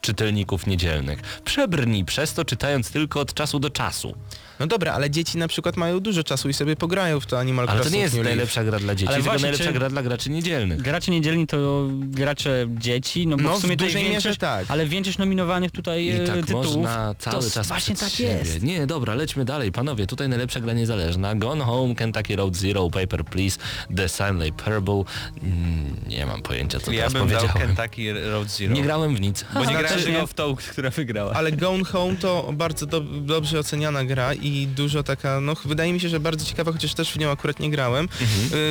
[0.00, 1.40] czytelników niedzielnych.
[1.44, 4.14] Przebrnij przez to czytając tylko od czasu do czasu.
[4.62, 7.64] No dobra, ale dzieci na przykład mają dużo czasu i sobie pograją w to Animal
[7.68, 9.88] Ale to Crossing nie jest najlepsza gra dla dzieci, Ale tylko właśnie, najlepsza czy- gra
[9.90, 10.82] dla graczy niedzielnych.
[10.82, 14.64] Gracze niedzielni to gracze dzieci, no bo No, w sumie w dużej mierze większość, tak.
[14.68, 18.30] ale większość nominowanych tutaj I e, tak tytułów, można cały to czas właśnie tak siebie.
[18.30, 18.62] jest.
[18.62, 19.72] Nie, dobra, lećmy dalej.
[19.72, 21.34] Panowie, tutaj najlepsza gra niezależna.
[21.34, 23.58] Gone Home, Kentucky Road Zero, Paper Please,
[23.96, 25.04] The Stanley Parable.
[25.42, 27.76] Mm, nie mam pojęcia, co Ja teraz bym dał powiedziałem.
[27.76, 28.72] Kentucky Road Zero.
[28.74, 29.44] Nie grałem w nic.
[29.54, 31.32] Bo nie grałem w tą, która wygrała.
[31.32, 36.00] Ale Gone Home to bardzo do, dobrze oceniana gra i dużo taka, no wydaje mi
[36.00, 38.08] się, że bardzo ciekawa, chociaż też w nią akurat nie grałem.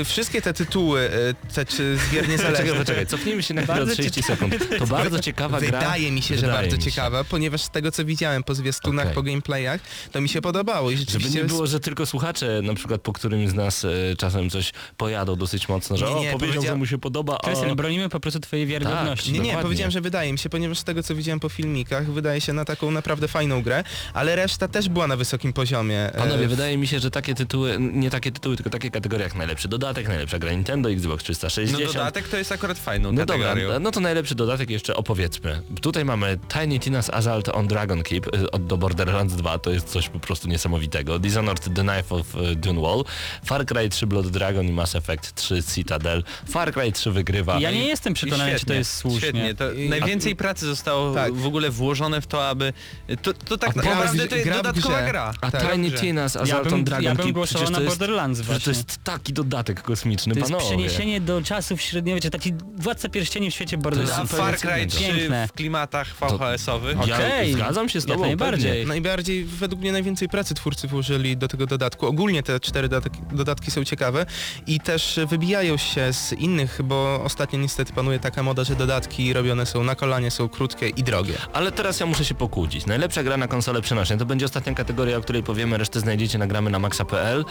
[0.02, 3.76] Y, wszystkie te tytuły, y, te czy z gier niezależnych, poczekaj, cofnijmy się na chwilę
[3.78, 4.56] Bardzo od 30 sekund.
[4.80, 5.80] To bardzo ciekawa gra.
[5.80, 9.16] wydaje mi się, że Wydaje bardzo ciekawa, ponieważ z tego co widziałem po zwiastunach, Okej.
[9.16, 11.40] po gameplayach, to mi się podobało i Żeby rzeczywiście...
[11.40, 15.36] nie było, że tylko słuchacze na przykład po którymś z nas e, czasem coś pojadą
[15.36, 17.46] dosyć mocno, że Nie, nie, o, powiedział, powiedzia- że mu się podoba, a...
[17.46, 19.32] Krystian, bronimy po prostu twojej wiarygodności.
[19.32, 19.64] Nie, nie, Dokładnie.
[19.64, 22.66] powiedziałem, że wydaje mi się, ponieważ z tego co widziałem po filmikach, wydaje się na
[22.66, 25.71] taką naprawdę fajną grę, ale reszta też była na wysokim poziomie.
[25.80, 29.36] E, Panowie, wydaje mi się, że takie tytuły, nie takie tytuły, tylko takie kategorie jak
[29.36, 31.94] najlepszy dodatek, najlepsza gra Nintendo, Xbox No 360.
[31.94, 35.62] dodatek to jest akurat fajną No dobra, no to najlepszy dodatek jeszcze opowiedzmy.
[35.82, 39.88] Tutaj mamy Tiny Tina's Assault on Dragon Keep y, od do Borderlands 2, to jest
[39.90, 41.20] coś po prostu niesamowitego.
[41.20, 43.04] Dishonored The Knife of y, Dune Wall,
[43.46, 46.24] Far Cry 3 Blood Dragon i Mass Effect 3 Citadel.
[46.50, 47.60] Far Cry 3 wygrywa.
[47.60, 49.20] Ja nie jestem przekonany, czy to jest słusznie.
[49.20, 51.34] Świetnie, to I- najwięcej pracy zostało Tak.
[51.34, 52.74] w ogóle włożone w to, aby...
[53.22, 55.12] To, to tak gra w naprawdę to jest dodatkowa grze.
[55.12, 55.34] gra.
[55.42, 55.90] A Tak, Tiny.
[55.92, 58.58] Tina's Ja Assault on bym, Dragon ja bym głosował przecież na to jest, Borderlands przecież
[58.64, 58.74] właśnie.
[58.74, 60.68] to jest taki dodatek kosmiczny, To jest panowie.
[60.70, 64.32] przeniesienie do czasów średniowiecza, taki władca pierścieni w świecie Borderlands.
[64.32, 65.48] Far Cry co 3 Piękne.
[65.48, 66.98] w klimatach VHS-owych.
[67.08, 68.72] Ja Okej, zgadzam się z jak tobą, najbardziej.
[68.72, 68.86] pewnie.
[68.86, 72.06] Najbardziej, według mnie najwięcej pracy twórcy włożyli do tego dodatku.
[72.08, 74.26] Ogólnie te cztery dodatki, dodatki są ciekawe
[74.68, 79.66] i też wybijają się z innych, bo ostatnio niestety panuje taka moda, że dodatki robione
[79.66, 81.34] są na kolanie, są krótkie i drogie.
[81.54, 82.86] Ale teraz ja muszę się pokłócić.
[82.86, 84.18] Najlepsza gra na konsolę przenośne.
[84.18, 87.46] To będzie ostatnia kategoria, o której powiemy, resztę znajdziecie na gramy na maxa.pl.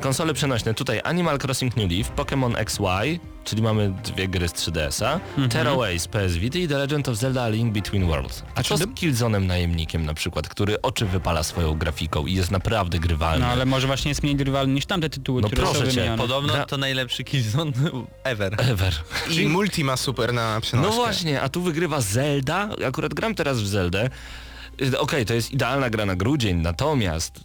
[0.00, 0.74] Konsole przenośne.
[0.74, 5.48] Tutaj Animal Crossing New Leaf, Pokémon XY, czyli mamy dwie gry z 3DS-a, Mhm.
[5.48, 8.42] Terraway z PS Vita i The Legend of Zelda A Link Between Worlds.
[8.54, 12.98] A co z Killzone'em najemnikiem na przykład, który oczy wypala swoją grafiką i jest naprawdę
[12.98, 13.44] grywalny.
[13.46, 16.14] No ale może właśnie jest mniej grywalny niż tamte tytuły, No które proszę są cię.
[16.18, 17.72] Podobno Gra- to najlepszy Killzone
[18.24, 18.54] ever.
[18.70, 18.94] Ever.
[19.30, 20.90] I multi ma super na przenośkę.
[20.90, 22.68] No właśnie, a tu wygrywa Zelda.
[22.88, 24.10] Akurat gram teraz w Zeldę.
[24.98, 27.44] Okej, to jest idealna gra na grudzień, natomiast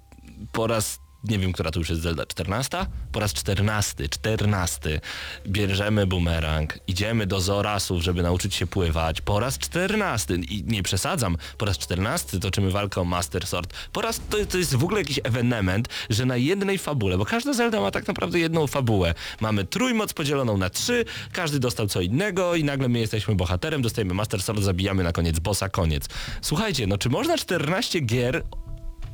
[0.52, 2.86] po raz nie wiem, która to już jest Zelda, 14?
[3.12, 5.02] Po raz 14, 14
[5.48, 9.22] bierzemy bumerang, idziemy do Zorasów, żeby nauczyć się pływać.
[9.22, 13.74] Po raz 14 i nie przesadzam, po raz 14 toczymy walkę o Master Sword.
[13.94, 17.54] Po raz to, to jest w ogóle jakiś ewenement, że na jednej fabule, bo każda
[17.54, 19.13] Zelda ma tak naprawdę jedną fabułę.
[19.42, 24.13] Mamy trójmoc podzieloną na trzy, każdy dostał co innego i nagle my jesteśmy bohaterem, dostajemy
[24.13, 26.08] Master Sword, zabijamy na koniec bossa, koniec.
[26.42, 28.44] Słuchajcie, no czy można 14 gier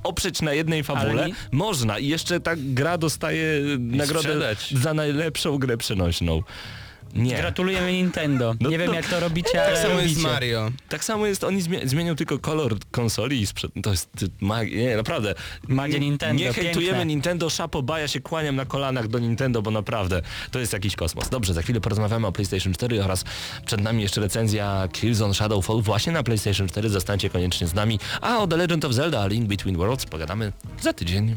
[0.04, 1.28] oprzeć na jednej fabule?
[1.28, 4.74] Nie- Można i jeszcze ta gra dostaje nagrodę sprzedać.
[4.82, 6.44] za najlepszą grę przenośną.
[7.13, 7.36] Nie.
[7.36, 8.56] Gratulujemy Nintendo.
[8.60, 10.19] No nie wiem jak to robicie, Tak ale samo jest robicie.
[10.21, 10.71] z Mario.
[10.89, 13.71] Tak samo jest, oni zmie- zmienią tylko kolor konsoli i sprzed...
[13.84, 14.10] To jest
[14.41, 15.36] magia, nie, naprawdę.
[15.67, 17.06] Magia Nintendo, Nie hejtujemy piękne.
[17.06, 20.21] Nintendo, szapo, ja się kłaniam na kolanach do Nintendo, bo naprawdę
[20.52, 21.30] to jest jakiś kosmos.
[21.30, 23.23] Dobrze, za chwilę porozmawiamy o PlayStation 4 oraz
[23.65, 26.89] przed nami jeszcze recenzja Killzone Shadowfall właśnie na PlayStation 4.
[26.89, 27.99] Zostańcie koniecznie z nami.
[28.21, 31.36] A o The Legend of Zelda Link Between Worlds pogadamy za tydzień.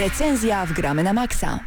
[0.00, 1.60] Recenzja w Gramy na Maxa.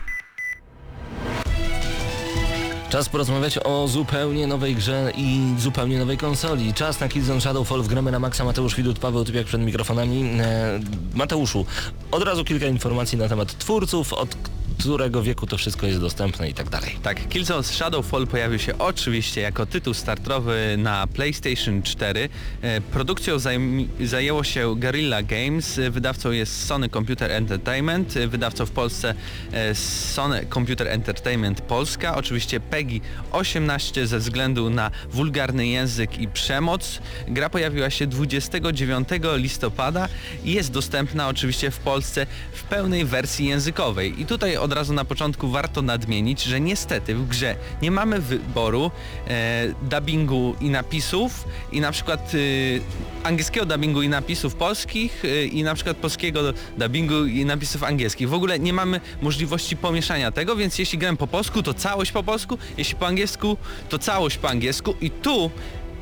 [2.90, 6.74] Czas porozmawiać o zupełnie nowej grze i zupełnie nowej konsoli.
[6.74, 8.46] Czas na Killzone Shadowfall w gramy na maksa.
[8.46, 10.24] Mateusz Widut, Paweł Typiak przed mikrofonami.
[10.40, 10.80] E,
[11.14, 11.66] Mateuszu,
[12.12, 14.36] od razu kilka informacji na temat twórców, od
[14.80, 16.98] którego wieku to wszystko jest dostępne i tak dalej.
[17.04, 22.30] Tak, Killzone Shadowfall pojawił się oczywiście jako tytuł startowy na PlayStation 4.
[22.62, 23.38] E, Produkcją
[24.02, 29.16] zajęło się Guerrilla Games, wydawcą jest Sony Computer Entertainment, wydawcą w Polsce
[29.52, 37.00] e, Sony Computer Entertainment Polska, oczywiście PEGI 18 ze względu na wulgarny język i przemoc.
[37.28, 40.10] Gra pojawiła się 29 listopada
[40.44, 44.22] i jest dostępna oczywiście w Polsce w pełnej wersji językowej.
[44.22, 48.92] I tutaj od razu na początku warto nadmienić, że niestety w grze nie mamy wyboru
[49.28, 52.32] e, dubbingu i napisów i na przykład
[53.24, 56.42] e, angielskiego dubbingu i napisów polskich e, i na przykład polskiego
[56.78, 58.30] dubbingu i napisów angielskich.
[58.30, 62.24] W ogóle nie mamy możliwości pomieszania tego, więc jeśli gram po polsku, to całość po
[62.24, 63.58] polsku, jeśli po angielsku,
[63.90, 65.52] to całość po angielsku i tu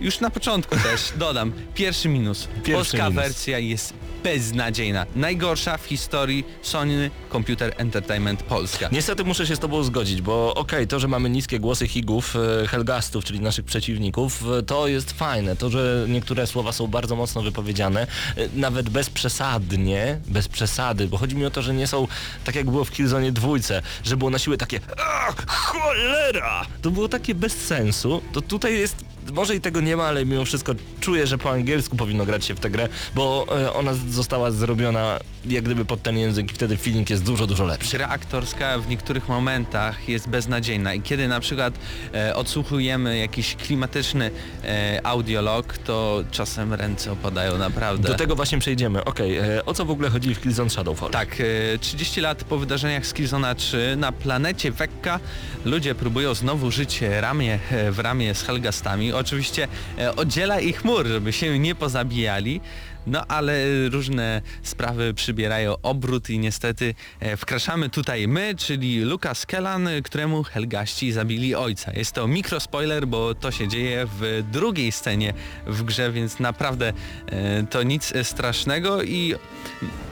[0.02, 2.48] już na początku też dodam pierwszy minus.
[2.48, 3.24] Pierwszy Polska minus.
[3.24, 5.06] wersja jest beznadziejna.
[5.16, 8.90] Najgorsza w historii Sony Computer Entertainment Polska.
[8.92, 12.68] Niestety muszę się z Tobą zgodzić, bo okej, to, że mamy niskie głosy higów, e,
[12.68, 15.56] helgastów, czyli naszych przeciwników, e, to jest fajne.
[15.56, 18.08] To, że niektóre słowa są bardzo mocno wypowiedziane, e,
[18.56, 22.08] nawet bezprzesadnie, bez przesady, bo chodzi mi o to, że nie są
[22.46, 26.66] tak jak było w Killzone dwójce, że było na siłę takie "A, cholera!
[26.82, 28.22] To było takie bez sensu.
[28.34, 28.96] To tutaj jest
[29.34, 32.56] może i tego nie ma, ale mimo wszystko czuję, że po angielsku powinno grać się
[32.56, 36.78] w tę grę, bo e, ona została zrobiona jak gdyby pod ten język i wtedy
[36.78, 37.98] feeling jest dużo, dużo lepszy.
[37.98, 41.74] Gra aktorska w niektórych momentach jest beznadziejna i kiedy na przykład
[42.13, 44.32] e, odsłuchujemy jakiś klimatyczny
[44.63, 48.10] e, audiolog, to czasem ręce opadają naprawdę.
[48.10, 49.04] Do tego właśnie przejdziemy.
[49.06, 51.10] Okej, e, o co w ogóle chodzi w Killzone Shadowfall?
[51.12, 51.38] Tak,
[51.76, 55.20] e, 30 lat po wydarzeniach z Killzona 3 na planecie Wekka
[55.65, 59.13] ludzie próbują znowu żyć ramię e, w ramię z Helgastami.
[59.22, 62.62] Oczywiście e, oddziela ich mur, żeby się nie pozabijali.
[63.08, 63.54] No ale
[63.90, 71.12] różne sprawy przybierają obrót i niestety e, wkraczamy tutaj my, czyli Lucas Kellan, któremu Helgaści
[71.12, 71.92] zabili ojca.
[71.94, 75.34] Jest to mikrospoiler, bo to się dzieje w drugiej scenie
[75.68, 76.94] w grze, więc naprawdę
[77.26, 79.36] e, to nic e, strasznego i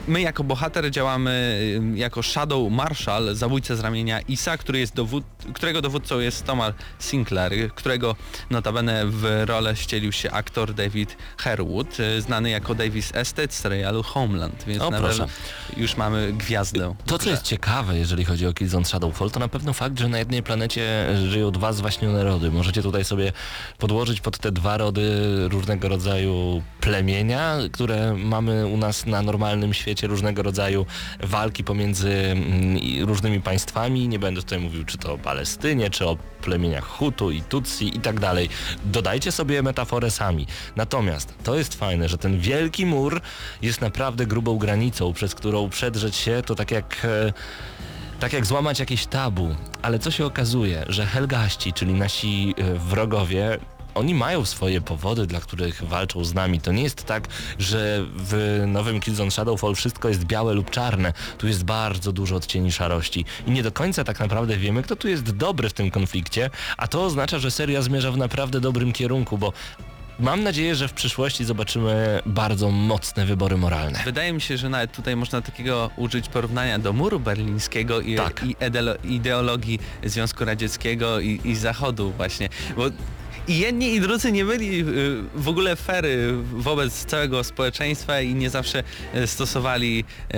[0.08, 1.60] my jako bohater działamy
[1.94, 5.24] y, jako Shadow Marshal, zabójca z ramienia Isa, który jest dowód,
[5.54, 8.16] którego dowódcą jest Tomar Sinclair, y, którego
[8.50, 14.02] notabene w rolę ścielił się aktor David Herwood, y, znany jako Davis Estate z serialu
[14.02, 15.26] Homeland, więc O, proszę.
[15.76, 16.94] już mamy gwiazdę.
[17.06, 20.18] To, co jest ciekawe, jeżeli chodzi o Killzone Shadowfall, to na pewno fakt, że na
[20.18, 22.50] jednej planecie żyją dwa zwaśnione rody.
[22.50, 23.32] Możecie tutaj sobie
[23.78, 25.02] podłożyć pod te dwa rody
[25.48, 30.86] różnego rodzaju plemienia, które mamy u nas na normalnym świecie, różnego rodzaju
[31.20, 34.08] walki pomiędzy mm, różnymi państwami.
[34.08, 38.00] Nie będę tutaj mówił, czy to o Palestynie, czy o plemieniach Hutu i Tutsi i
[38.00, 38.48] tak dalej.
[38.84, 40.46] Dodajcie sobie metaforę sami.
[40.76, 43.20] Natomiast to jest fajne, że ten wielki mur
[43.62, 47.04] jest naprawdę grubą granicą, przez którą przedrzeć się to tak jak...
[47.04, 47.32] E,
[48.20, 53.58] tak jak złamać jakieś tabu, ale co się okazuje, że Helgaści, czyli nasi e, wrogowie,
[53.94, 56.60] oni mają swoje powody, dla których walczą z nami.
[56.60, 57.28] To nie jest tak,
[57.58, 61.12] że w nowym Killzone Shadowfall wszystko jest białe lub czarne.
[61.38, 63.24] Tu jest bardzo dużo odcieni szarości.
[63.46, 66.88] I nie do końca tak naprawdę wiemy, kto tu jest dobry w tym konflikcie, a
[66.88, 69.52] to oznacza, że seria zmierza w naprawdę dobrym kierunku, bo
[70.20, 74.00] mam nadzieję, że w przyszłości zobaczymy bardzo mocne wybory moralne.
[74.04, 78.42] Wydaje mi się, że nawet tutaj można takiego użyć porównania do muru berlińskiego i, Tak.
[78.44, 78.56] i
[79.14, 82.48] ideologii Związku Radzieckiego i, i Zachodu właśnie.
[82.76, 82.82] Bo
[83.50, 84.84] i jedni i drudzy nie byli y,
[85.34, 88.82] w ogóle fery wobec całego społeczeństwa i nie zawsze
[89.14, 90.36] y, stosowali y,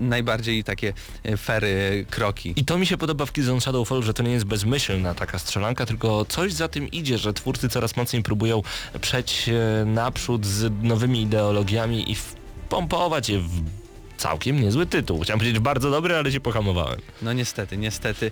[0.00, 0.92] najbardziej takie
[1.38, 2.52] fery kroki.
[2.56, 5.86] I to mi się podoba w Killzone Shadowfall, że to nie jest bezmyślna taka strzelanka,
[5.86, 8.62] tylko coś za tym idzie, że twórcy coraz mocniej próbują
[9.00, 9.50] przejść
[9.86, 13.79] naprzód z nowymi ideologiami i wpompować je w
[14.20, 15.20] całkiem niezły tytuł.
[15.20, 17.00] Chciałem powiedzieć bardzo dobry, ale się pohamowałem.
[17.22, 18.30] No niestety, niestety.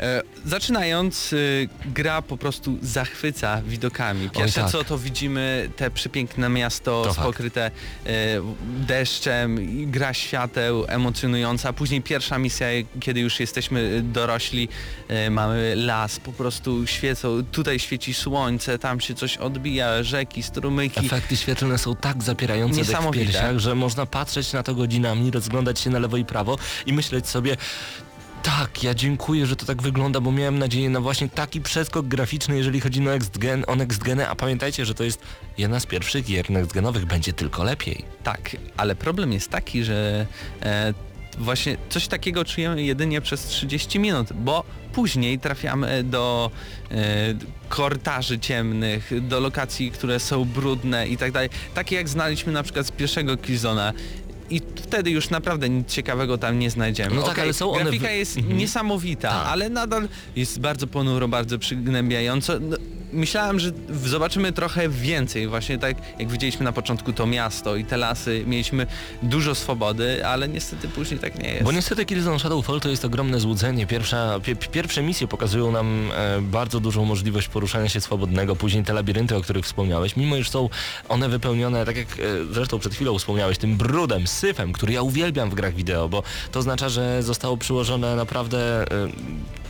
[0.00, 4.30] E, zaczynając, y, gra po prostu zachwyca widokami.
[4.30, 4.70] Pierwsze tak.
[4.70, 7.26] co to widzimy te przepiękne miasto To fakt.
[7.26, 7.70] pokryte
[8.06, 8.10] e,
[8.86, 9.58] deszczem,
[9.90, 11.72] gra świateł emocjonująca.
[11.72, 12.66] Później pierwsza misja,
[13.00, 14.68] kiedy już jesteśmy dorośli,
[15.08, 21.06] e, mamy las, po prostu świecą, tutaj świeci słońce, tam się coś odbija, rzeki, strumyki.
[21.06, 25.80] Efekty świetlne są tak zapierające dech w piersiach, że można patrzeć na to godzinami, rozglądać
[25.80, 27.56] się na lewo i prawo i myśleć sobie
[28.42, 32.56] tak, ja dziękuję, że to tak wygląda, bo miałem nadzieję na właśnie taki przeskok graficzny,
[32.56, 35.22] jeżeli chodzi o next, gen, o next geny, a pamiętajcie, że to jest
[35.58, 38.04] jedna z pierwszych gier next genowych, będzie tylko lepiej.
[38.22, 40.26] Tak, ale problem jest taki, że
[40.62, 40.94] e,
[41.38, 46.50] właśnie coś takiego czujemy jedynie przez 30 minut, bo później trafiamy do
[46.90, 46.96] e,
[47.68, 51.48] kortarzy ciemnych, do lokacji, które są brudne i tak dalej.
[51.74, 53.92] Takie jak znaliśmy na przykład z pierwszego Killzona.
[54.50, 57.14] I wtedy już naprawdę nic ciekawego tam nie znajdziemy.
[57.14, 58.56] No tak, Okej, ale są one grafika jest Mhm.
[58.56, 59.46] niesamowita, Tak.
[59.46, 62.52] ale nadal jest bardzo ponuro, bardzo przygnębiająco.
[62.60, 62.76] No,
[63.12, 63.70] myślałem, że
[64.04, 68.86] zobaczymy trochę więcej, właśnie tak jak widzieliśmy na początku to miasto i te lasy, mieliśmy
[69.22, 71.64] dużo swobody, ale niestety później tak nie jest.
[71.64, 73.86] Bo niestety Killzone Shadowfall to jest ogromne złudzenie.
[73.86, 78.92] Pierwsza, pie, pierwsze misje pokazują nam e, bardzo dużą możliwość poruszania się swobodnego, później te
[78.92, 80.68] labirynty, o których wspomniałeś, mimo iż są
[81.08, 82.12] one wypełnione, tak jak e,
[82.52, 86.58] zresztą przed chwilą wspomniałeś, tym brudem, syfem, który ja uwielbiam w grach wideo, bo to
[86.58, 89.08] oznacza, że zostało przyłożone naprawdę e,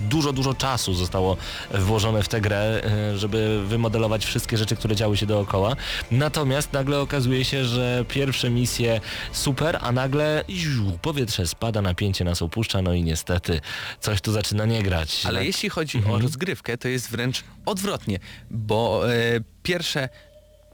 [0.01, 1.37] dużo, dużo czasu zostało
[1.75, 5.77] włożone w tę grę, e, żeby wymodelować wszystkie rzeczy, które działy się dookoła.
[6.11, 9.01] Natomiast nagle okazuje się, że pierwsze misje
[9.33, 13.61] super, a nagle ziu, powietrze spada, napięcie nas opuszcza, no i niestety
[14.01, 15.23] coś tu zaczyna nie grać.
[15.27, 15.47] Ale Tak.
[15.47, 16.23] jeśli chodzi o Mhm.
[16.23, 18.19] rozgrywkę, to jest wręcz odwrotnie,
[18.51, 20.09] bo e, pierwsze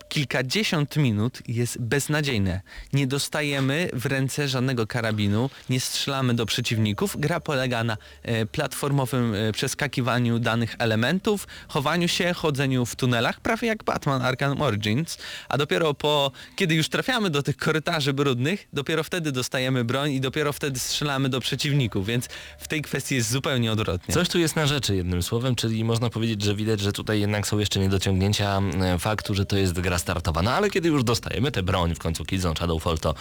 [0.09, 2.61] kilkadziesiąt minut jest beznadziejne.
[2.93, 7.17] Nie dostajemy w ręce żadnego karabinu, nie strzelamy do przeciwników.
[7.19, 13.69] Gra polega na e, platformowym e, przeskakiwaniu danych elementów, chowaniu się, chodzeniu w tunelach, prawie
[13.69, 19.05] jak Batman Arkham Origins, a dopiero po, kiedy już trafiamy do tych korytarzy brudnych, dopiero
[19.05, 23.73] wtedy dostajemy broń i dopiero wtedy strzelamy do przeciwników, więc w tej kwestii jest zupełnie
[23.73, 24.15] odwrotnie.
[24.15, 27.47] Coś tu jest na rzeczy jednym słowem, czyli można powiedzieć, że widać, że tutaj jednak
[27.47, 30.43] są jeszcze niedociągnięcia e, faktu, że to jest gra startowa.
[30.43, 33.15] No ale kiedy już dostajemy tę broń w końcu Killzone Shadowfall, to,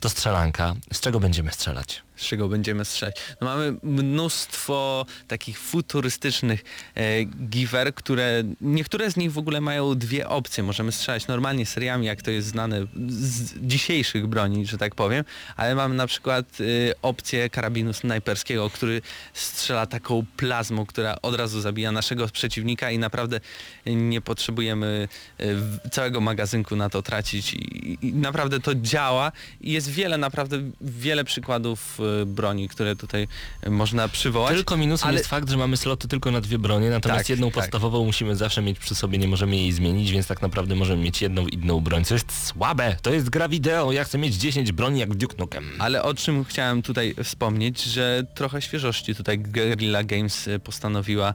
[0.00, 0.74] to strzelanka.
[0.92, 2.02] Z czego będziemy strzelać?
[2.20, 3.16] Z czego będziemy strzelać.
[3.40, 10.28] No mamy mnóstwo takich futurystycznych e, giver, które niektóre z nich w ogóle mają dwie
[10.28, 10.64] opcje.
[10.64, 15.24] Możemy strzelać normalnie seriami, jak to jest znane z dzisiejszych broni, że tak powiem,
[15.56, 16.64] ale mamy na przykład e,
[17.02, 19.02] opcję karabinu snajperskiego, który
[19.34, 23.40] strzela taką plazmą, która od razu zabija naszego przeciwnika i naprawdę
[23.86, 29.90] nie potrzebujemy e, całego magazynku na to tracić i, i naprawdę to działa i jest
[29.90, 33.28] wiele, naprawdę wiele przykładów e, broni, które tutaj
[33.62, 34.54] e, można przywołać.
[34.54, 37.46] Tylko minusem ale- jest fakt, że mamy sloty tylko na dwie bronie, natomiast Tak, jedną
[37.46, 37.54] tak.
[37.54, 41.22] podstawową musimy zawsze mieć przy sobie, nie możemy jej zmienić, więc tak naprawdę możemy mieć
[41.22, 42.96] jedną inną broń, co jest słabe.
[43.02, 45.70] To jest gra wideo, ja chcę mieć 10 broni jak w Duke Nukem.
[45.78, 51.34] Ale o czym chciałem tutaj wspomnieć, że trochę świeżości tutaj Guerrilla Games e, postanowiła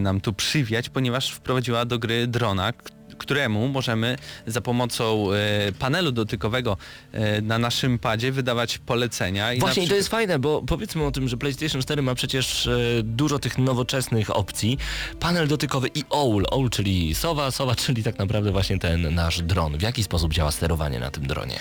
[0.00, 2.72] nam tu przywiać, ponieważ wprowadziła do gry drona,
[3.18, 6.76] któremu możemy za pomocą e, panelu dotykowego
[7.12, 9.52] e, na naszym padzie wydawać polecenia.
[9.52, 12.14] I Właśnie i to przykład- jest fajne, bo powiedzmy o tym, że PlayStation 4 ma
[12.14, 14.78] przecież e, dużo tych nowoczesnych opcji.
[15.20, 19.78] Panel dotykowy i OWL, OWL czyli sowa, sowa czyli tak naprawdę właśnie ten nasz dron.
[19.78, 21.58] W jaki sposób działa sterowanie na tym dronie?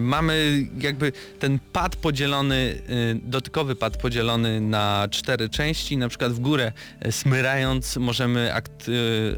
[0.00, 2.82] Mamy jakby ten pad podzielony,
[3.22, 5.96] dotykowy pad podzielony na cztery części.
[5.96, 6.72] Na przykład w górę
[7.10, 8.90] smyrając możemy akt,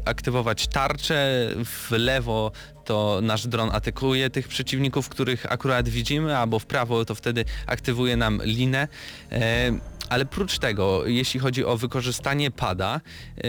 [0.05, 2.51] aktywować tarczę, w lewo
[2.85, 8.17] to nasz dron atakuje tych przeciwników, których akurat widzimy, albo w prawo to wtedy aktywuje
[8.17, 8.87] nam linę.
[9.31, 9.71] E,
[10.09, 13.01] Ale prócz tego, jeśli chodzi o wykorzystanie pada,
[13.37, 13.41] e,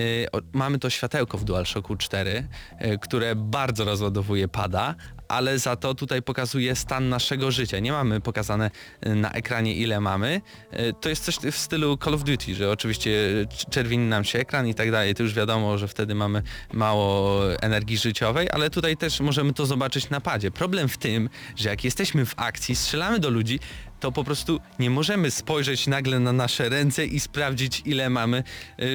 [0.53, 2.49] mamy to światełko w DualShocku 4,
[2.79, 4.95] e, które bardzo rozładowuje pada,
[5.33, 7.79] ale za to tutaj pokazuje stan naszego życia.
[7.79, 10.41] Nie mamy pokazane e, na ekranie ile mamy.
[10.71, 13.11] E, To jest coś w stylu Call of Duty, że oczywiście
[13.49, 15.15] cz- czerwieni nam się ekran i tak dalej.
[15.15, 16.43] To już wiadomo, że wtedy mamy
[16.73, 20.51] mało energii życiowej, ale tutaj też możemy to zobaczyć na padzie.
[20.51, 23.61] Problem w tym, że jak jesteśmy w akcji, strzelamy do ludzi,
[24.01, 28.43] to po prostu nie możemy spojrzeć nagle na nasze ręce i sprawdzić ile mamy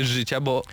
[0.02, 0.64] życia, bo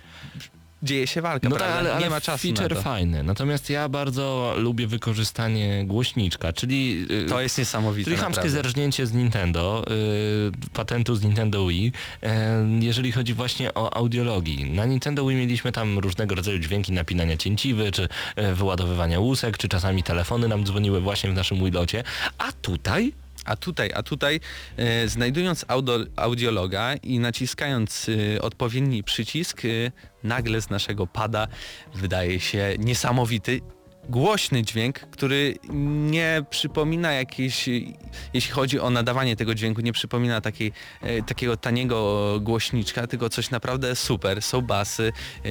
[0.83, 1.79] dzieje się walka, No tak, prawda?
[1.79, 2.81] ale, ale nie ma czasu feature na to.
[2.81, 3.23] fajny.
[3.23, 7.05] Natomiast ja bardzo lubię wykorzystanie głośniczka, czyli...
[7.11, 8.03] y, To jest niesamowite.
[8.11, 8.49] Czyli naprawdę.
[8.49, 11.91] zerżnięcie z Nintendo, y, patentu z Nintendo Wii,
[12.23, 12.27] y,
[12.79, 14.71] jeżeli chodzi właśnie o audiologii.
[14.71, 18.07] Na Nintendo Wii mieliśmy tam różnego rodzaju dźwięki napinania cięciwy, czy
[18.53, 22.03] wyładowywania łusek, czy czasami telefony nam dzwoniły właśnie w naszym Wilocie.
[22.37, 23.13] A tutaj
[23.45, 24.39] A tutaj, a tutaj
[24.77, 29.67] e, znajdując audio, audiologa i naciskając e, odpowiedni przycisk, e,
[30.23, 31.47] nagle z naszego pada
[31.95, 33.61] wydaje się niesamowity
[34.09, 35.55] głośny dźwięk, który
[36.09, 37.71] nie przypomina jakiejś, e,
[38.33, 40.71] jeśli chodzi o nadawanie tego dźwięku, nie przypomina takiej,
[41.01, 44.41] e, takiego taniego głośniczka, tylko coś naprawdę super.
[44.41, 45.11] Są basy,
[45.45, 45.49] e,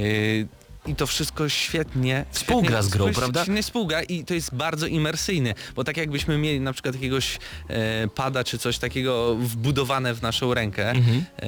[0.87, 2.25] i to wszystko świetnie...
[2.31, 3.43] Współgra świetnie- z grą, prawda?
[3.43, 8.09] Świetnie współgra i to jest bardzo imersyjne, bo tak jakbyśmy mieli na przykład jakiegoś e,
[8.09, 11.25] pada czy coś takiego wbudowane w naszą rękę Mhm.
[11.43, 11.47] e,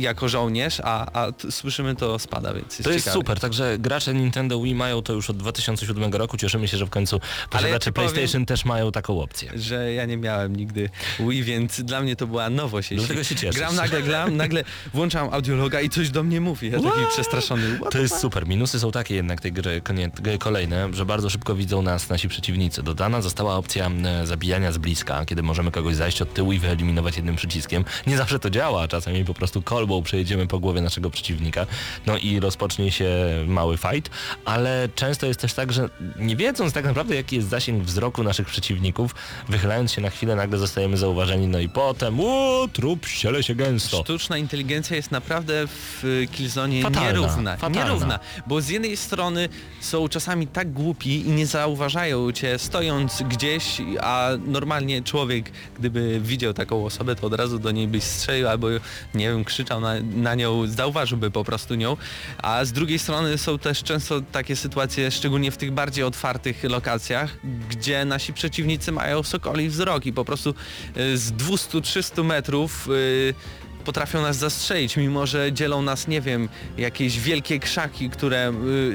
[0.00, 3.20] jako żołnierz, a, a słyszymy to spada, więc jest To jest ciekawe.
[3.20, 6.36] super, także gracze Nintendo Wii mają to już od 2007 roku.
[6.36, 9.50] Cieszymy się, że w końcu ja posiadacze powiem- PlayStation też mają taką opcję.
[9.54, 10.90] że ja nie miałem nigdy
[11.20, 12.90] Wii, więc dla mnie to była nowość.
[12.90, 13.56] jeśli Dlatego się cieszysz.
[13.56, 16.70] Gram nagle, gram, nagle włączam audiologa i coś do mnie mówi.
[16.70, 17.78] Ja taki przestraszony.
[17.90, 18.46] To jest super.
[18.52, 22.28] Minusy są takie jednak tej gry konie- g- kolejne, że bardzo szybko widzą nas nasi
[22.28, 22.82] przeciwnicy.
[22.82, 23.90] Dodana została opcja
[24.24, 27.84] zabijania z bliska, kiedy możemy kogoś zajść od tyłu i wyeliminować jednym przyciskiem.
[28.06, 31.66] Nie zawsze to działa, czasami po prostu kolbą przejedziemy po głowie naszego przeciwnika,
[32.06, 33.10] no i rozpocznie się
[33.46, 34.10] mały fight,
[34.44, 38.46] ale często jest też tak, że nie wiedząc tak naprawdę jaki jest zasięg wzroku naszych
[38.46, 39.14] przeciwników,
[39.48, 44.02] wychylając się na chwilę nagle zostajemy zauważeni, no i potem o, trup ściele się gęsto.
[44.02, 47.56] Sztuczna inteligencja jest naprawdę w Killzone Fatalna, nierówna.
[47.56, 47.84] fatalna.
[47.84, 49.48] Nierówna, bo z jednej strony
[49.80, 56.54] są czasami tak głupi i nie zauważają cię stojąc gdzieś, a normalnie człowiek, gdyby widział
[56.54, 58.68] taką osobę, to od razu do niej byś strzelił albo,
[59.14, 61.96] nie wiem, krzyczał na, na nią, zauważyłby po prostu nią.
[62.38, 67.36] A z drugiej strony są też często takie sytuacje, szczególnie w tych bardziej otwartych lokacjach,
[67.70, 70.54] gdzie nasi przeciwnicy mają sokoli wzrok i po prostu
[70.96, 73.34] y, z 200-300 metrów y,
[73.82, 78.52] potrafią nas zastrzelić, mimo że dzielą nas, nie wiem, jakieś wielkie krzaki, które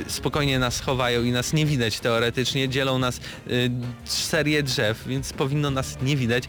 [0.08, 3.18] y, spokojnie nas chowają i nas nie widać teoretycznie, dzielą nas
[3.48, 3.72] y,
[4.06, 6.44] serię drzew, więc powinno nas nie widać.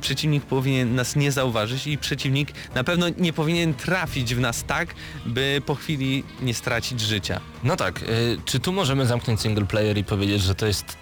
[0.00, 4.94] Przeciwnik powinien nas nie zauważyć i przeciwnik na pewno nie powinien trafić w nas tak,
[5.26, 7.40] by po chwili nie stracić życia.
[7.64, 11.01] No tak, y, czy tu możemy zamknąć single player i powiedzieć, że to jest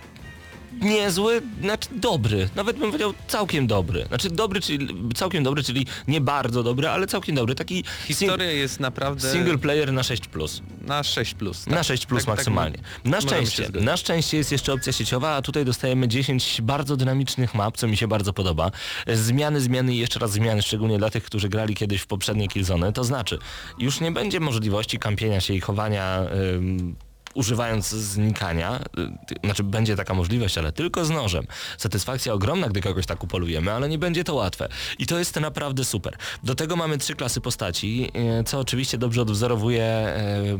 [0.80, 4.04] niezły, znaczy dobry, nawet bym powiedział całkiem dobry.
[4.08, 7.54] Znaczy dobry, czyli całkiem dobry, czyli nie bardzo dobry, ale całkiem dobry.
[7.54, 10.20] Taki Historia jest naprawdę sing- single player na 6+.
[10.28, 10.62] Plus.
[10.80, 11.34] na 6+.
[11.34, 11.74] Plus, tak?
[11.74, 12.78] Na 6 plus Tak- tak maksymalnie.
[13.04, 16.96] na możemy się szczęście, na szczęście jest jeszcze opcja sieciowa, a tutaj dostajemy 10 bardzo
[16.96, 18.70] dynamicznych map, co mi się bardzo podoba.
[19.14, 22.92] Zmiany, zmiany i jeszcze raz zmiany, szczególnie dla tych, którzy grali kiedyś w poprzednie Killzone.
[22.92, 23.38] To znaczy,
[23.78, 26.20] już nie będzie możliwości kampienia się i chowania
[26.54, 26.96] ym,
[27.34, 31.44] używając znikania, y, znaczy będzie taka możliwość, ale tylko z nożem.
[31.78, 34.68] Satysfakcja ogromna, gdy kogoś tak upolujemy, ale nie będzie to łatwe.
[34.98, 36.16] I to jest naprawdę super.
[36.42, 38.10] Do tego mamy trzy klasy postaci,
[38.40, 40.14] y, co oczywiście dobrze odwzorowuje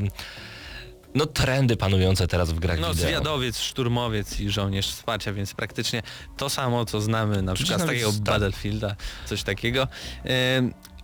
[0.05, 0.11] y,
[1.15, 6.03] no trendy panujące teraz w grach No, zwiadowiec, szturmowiec i żołnierz wsparcia, więc praktycznie
[6.37, 8.97] to samo, co znamy na przykład z takiego sta- Battlefielda,
[9.27, 9.89] coś takiego.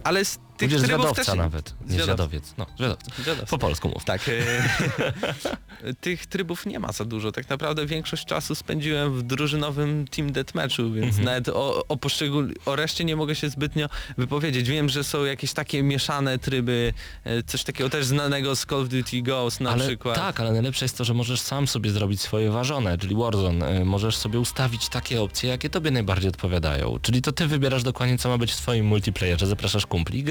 [0.04, 1.34] Ale z tych trybów zwiadowca też...
[1.34, 2.54] nawet, nie zwiadowiec.
[2.58, 3.10] No, zwiadowca.
[3.22, 3.46] Zwiadowca.
[3.50, 4.04] Po polsku mów.
[4.04, 4.20] Tak.
[4.28, 7.32] e, tych trybów nie ma za dużo.
[7.32, 11.24] Tak naprawdę większość czasu spędziłem w drużynowym Team Deathmatchu, więc Mhm.
[11.24, 12.54] nawet o, o poszczegól...
[12.66, 13.88] o reszcie nie mogę się zbytnio
[14.18, 14.68] wypowiedzieć.
[14.68, 16.92] Wiem, że są jakieś takie mieszane tryby,
[17.24, 20.16] e, coś takiego też znanego z Call of Duty Ghost na ale, przykład.
[20.16, 23.80] Tak, ale najlepsze jest to, że możesz sam sobie zrobić swoje ważone, czyli Warzone.
[23.80, 26.98] Y, Możesz sobie ustawić takie opcje, jakie tobie najbardziej odpowiadają.
[27.02, 30.24] Czyli to ty wybierasz dokładnie, co ma być w swoim multiplayerze, zapraszasz kumpli i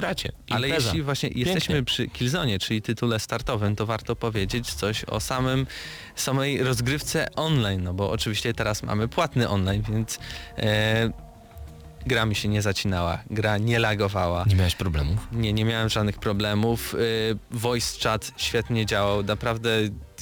[0.49, 0.87] Ale Impreza.
[0.87, 5.67] jeśli właśnie jesteśmy przy Killzone, czyli tytule startowym, to warto powiedzieć coś o samym
[6.15, 10.19] samej rozgrywce online, no bo oczywiście teraz mamy płatny online, więc
[10.57, 11.11] e,
[12.05, 14.45] gra mi się nie zacinała, gra nie lagowała.
[14.47, 15.27] Nie miałeś problemów?
[15.31, 16.95] Nie, nie miałem żadnych problemów.
[16.95, 16.97] E,
[17.51, 19.69] voice chat świetnie działał, naprawdę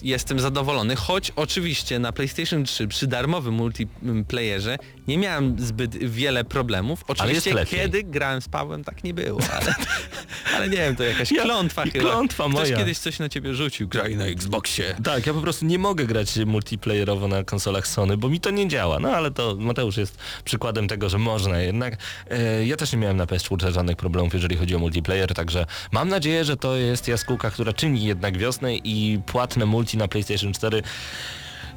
[0.03, 4.77] jestem zadowolony, choć oczywiście na PlayStation 3 przy darmowym multiplayerze
[5.07, 7.03] nie miałem zbyt wiele problemów.
[7.07, 9.75] Oczywiście kiedy grałem z Pawłem tak nie było, ale,
[10.55, 11.99] ale nie wiem, to jakaś Ja- klątwa chyba.
[11.99, 12.77] klątwa Ktoś moja.
[12.77, 14.95] kiedyś coś na ciebie rzucił, graj na Xboxie.
[15.03, 18.67] Tak, ja po prostu nie mogę grać multiplayerowo na konsolach Sony, bo mi to nie
[18.67, 18.99] działa.
[18.99, 21.97] No ale to Mateusz jest przykładem tego, że można jednak.
[22.29, 26.09] E, ja też nie miałem na PS4 żadnych problemów, jeżeli chodzi o multiplayer, także mam
[26.09, 30.83] nadzieję, że to jest jaskółka, która czyni jednak wiosnę i płatne multi na PlayStation 4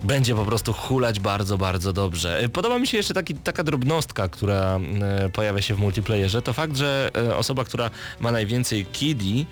[0.03, 2.39] będzie po prostu hulać bardzo, bardzo dobrze.
[2.39, 6.43] E, Podoba mi się jeszcze taki, taka drobnostka, która e, pojawia się w multiplayerze.
[6.43, 7.91] To fakt, że e, osoba, która
[8.21, 9.47] ma najwięcej kiddy,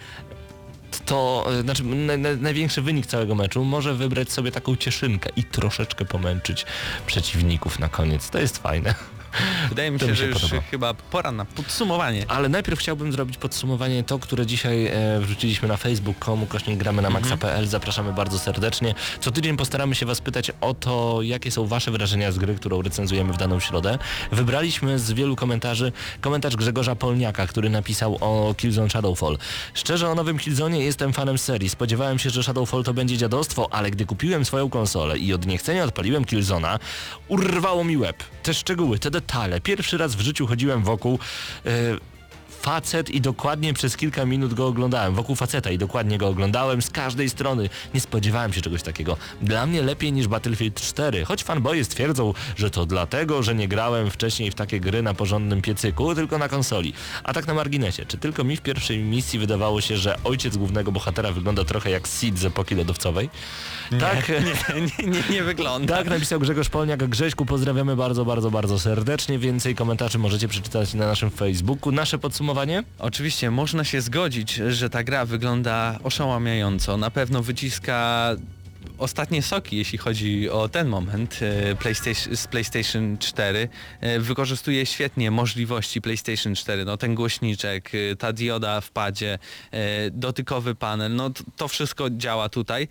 [1.06, 6.04] to znaczy na, na, największy wynik całego meczu może wybrać sobie taką cieszynkę i troszeczkę
[6.04, 6.66] pomęczyć
[7.06, 8.30] przeciwników na koniec.
[8.30, 8.94] To jest fajne.
[9.68, 10.62] Wydaje mi się, mi że się już podoba.
[10.70, 12.24] chyba pora na podsumowanie.
[12.28, 17.10] Ale najpierw chciałbym zrobić podsumowanie to, które dzisiaj e, wrzuciliśmy na facebook.com, ukośnik gramy na
[17.10, 17.66] maxa.pl.
[17.66, 18.94] Zapraszamy bardzo serdecznie.
[19.20, 22.82] Co tydzień postaramy się Was pytać o to, jakie są Wasze wrażenia z gry, którą
[22.82, 23.98] recenzujemy w daną środę.
[24.32, 29.38] Wybraliśmy z wielu komentarzy komentarz Grzegorza Polniaka, który napisał o Killzone Shadowfall.
[29.74, 31.68] Szczerze o nowym Killzone jestem fanem serii.
[31.68, 35.84] Spodziewałem się, że Shadowfall to będzie dziadostwo, ale gdy kupiłem swoją konsolę i od niechcenia
[35.84, 36.78] odpaliłem Killzona,
[37.28, 38.24] urwało mi łeb.
[38.42, 39.23] Te szczegóły, te detale.
[39.62, 41.18] Pierwszy raz w życiu chodziłem wokół...
[42.64, 45.14] facet i dokładnie przez kilka minut go oglądałem.
[45.14, 47.68] Wokół faceta i dokładnie go oglądałem z każdej strony.
[47.94, 49.16] Nie spodziewałem się czegoś takiego.
[49.42, 54.10] Dla mnie lepiej niż Battlefield 4, choć fanboye stwierdzą, że to dlatego, że nie grałem
[54.10, 56.92] wcześniej w takie gry na porządnym piecyku, tylko na konsoli.
[57.24, 60.92] A tak na marginesie, czy tylko mi w pierwszej misji wydawało się, że ojciec głównego
[60.92, 63.30] bohatera wygląda trochę jak Sid z epoki lodowcowej?
[64.00, 64.28] tak,
[64.74, 65.96] Nie, nie, nie, nie wygląda.
[65.96, 67.08] tak napisał Grzegorz Polniak.
[67.08, 69.38] Grześku, pozdrawiamy bardzo, bardzo, bardzo serdecznie.
[69.38, 71.92] Więcej komentarzy możecie przeczytać na naszym Facebooku.
[71.92, 72.53] Nasze podsumowanie?
[72.98, 76.96] Oczywiście można się zgodzić, że ta gra wygląda oszałamiająco.
[76.96, 78.30] Na pewno wyciska
[78.98, 83.68] ostatnie soki, jeśli chodzi o ten moment e, PlayStation, z PlayStation 4.
[84.00, 86.84] E, Wykorzystuje świetnie możliwości PlayStation 4.
[86.84, 89.38] No ten głośniczek, e, ta dioda w padzie,
[90.12, 92.88] dotykowy panel, no to wszystko działa tutaj.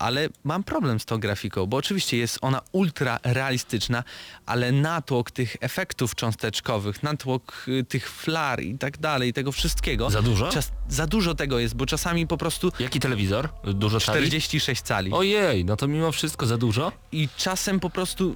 [0.00, 4.04] Ale mam problem z tą grafiką, bo oczywiście jest ona ultra realistyczna,
[4.46, 10.10] ale natłok tych efektów cząsteczkowych, natłok y, tych flar i tak dalej, tego wszystkiego.
[10.10, 10.50] Za dużo?
[10.50, 13.48] Czas, za dużo tego jest, bo czasami po prostu Jaki telewizor?
[13.64, 14.18] Dużo cali?
[14.18, 15.12] 46 cali.
[15.12, 16.92] Ojej, no to mimo wszystko za dużo?
[17.12, 18.34] I czasem po prostu,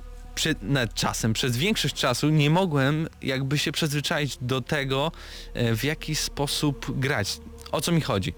[0.62, 5.12] nawet czasem, przez większość czasu nie mogłem jakby się przyzwyczaić do tego,
[5.54, 7.40] e, w jaki sposób grać.
[7.72, 8.32] O co mi chodzi?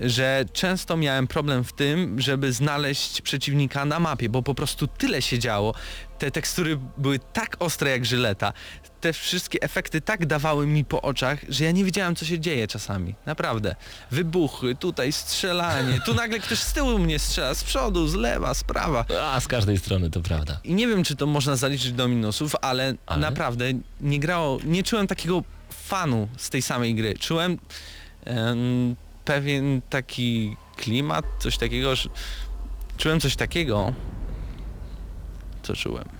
[0.00, 5.22] Że często miałem problem w tym, żeby znaleźć przeciwnika na mapie, bo po prostu tyle
[5.22, 5.74] się działo.
[6.18, 8.52] Te tekstury były tak ostre jak żyleta.
[9.00, 12.68] Te wszystkie efekty tak dawały mi po oczach, że ja nie wiedziałem co się dzieje
[12.68, 13.14] czasami.
[13.26, 13.76] Naprawdę.
[14.10, 18.64] Wybuchy, tutaj strzelanie, tu nagle ktoś z tyłu mnie strzela, z przodu, z lewa, z
[18.64, 19.04] prawa.
[19.22, 20.60] A, z każdej strony, to prawda.
[20.64, 23.20] I nie wiem, czy to można zaliczyć do minusów, ale, Ale?
[23.20, 23.64] naprawdę
[24.00, 27.14] nie grało, nie czułem takiego fanu z tej samej gry.
[27.18, 27.58] Czułem em,
[29.24, 32.08] pewien taki klimat, coś takiego, że
[32.96, 33.92] czułem coś takiego,
[35.62, 36.04] co czułem.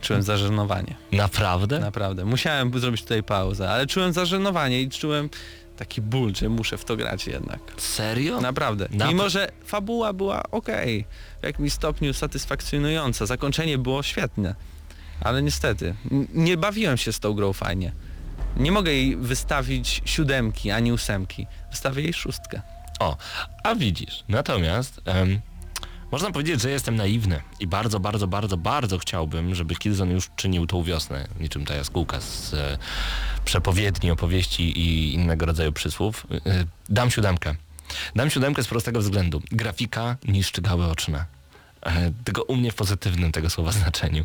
[0.00, 1.78] Czułem zażenowanie, Naprawdę?
[1.80, 2.24] naprawdę.
[2.24, 5.30] Musiałem zrobić tutaj pauzę, ale czułem zażenowanie i czułem
[5.76, 7.60] taki ból, że muszę w to grać jednak.
[7.76, 8.40] Serio?
[8.40, 8.86] Naprawdę.
[8.88, 11.04] Napra- Mimo, że fabuła była okej,
[11.42, 14.54] w jakimś stopniu satysfakcjonująca, zakończenie było świetne,
[15.20, 15.94] ale niestety
[16.34, 17.92] nie bawiłem się z tą grą fajnie.
[18.60, 21.46] Nie mogę jej wystawić siódemki ani ósemki.
[21.70, 22.62] Wystawię jej szóstkę.
[22.98, 23.16] O,
[23.64, 25.40] a widzisz, natomiast em,
[26.12, 30.66] można powiedzieć, że jestem naiwny i bardzo, bardzo, bardzo, bardzo chciałbym, żeby Killzone już czynił
[30.66, 32.78] tą wiosnę, niczym ta jaskółka z e,
[33.44, 36.26] przepowiedni, opowieści i innego rodzaju przysłów.
[36.46, 37.54] E, dam siódemkę.
[38.16, 39.42] Dam siódemkę z prostego względu.
[39.50, 41.24] Grafika niszczy gały oczne.
[41.82, 44.24] E, tylko u mnie w pozytywnym tego słowa znaczeniu.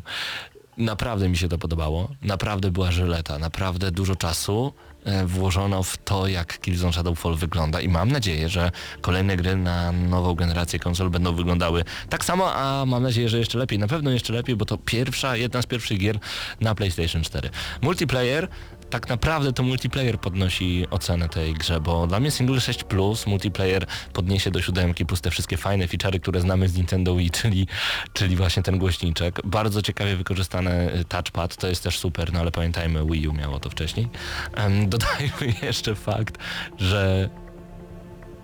[0.78, 2.10] Naprawdę mi się to podobało.
[2.22, 3.40] Naprawdę była żyleta.
[3.40, 4.74] Naprawdę dużo czasu
[5.04, 8.72] e, włożono w to, jak Killzone Shadowfall wygląda i mam nadzieję, że
[9.02, 13.58] kolejne gry na nową generację konsol będą wyglądały tak samo, a mam nadzieję, że jeszcze
[13.58, 13.80] lepiej.
[13.80, 16.20] Na pewno jeszcze lepiej, bo to pierwsza, jedna z pierwszych gier
[16.62, 17.50] na PlayStation 4.
[17.82, 18.48] Multiplayer
[18.96, 23.86] tak naprawdę to multiplayer podnosi ocenę tej grze, bo dla mnie single 6 plus multiplayer
[24.14, 27.68] podniesie do siódemki plus te wszystkie fajne feature'y, które znamy z Nintendo Wii, czyli,
[28.14, 29.42] czyli właśnie ten głośniczek.
[29.46, 33.70] Bardzo ciekawie wykorzystany touchpad, to jest też super, no ale pamiętajmy, Wii U miało to
[33.70, 34.08] wcześniej.
[34.88, 36.38] Dodajmy jeszcze fakt,
[36.78, 37.30] że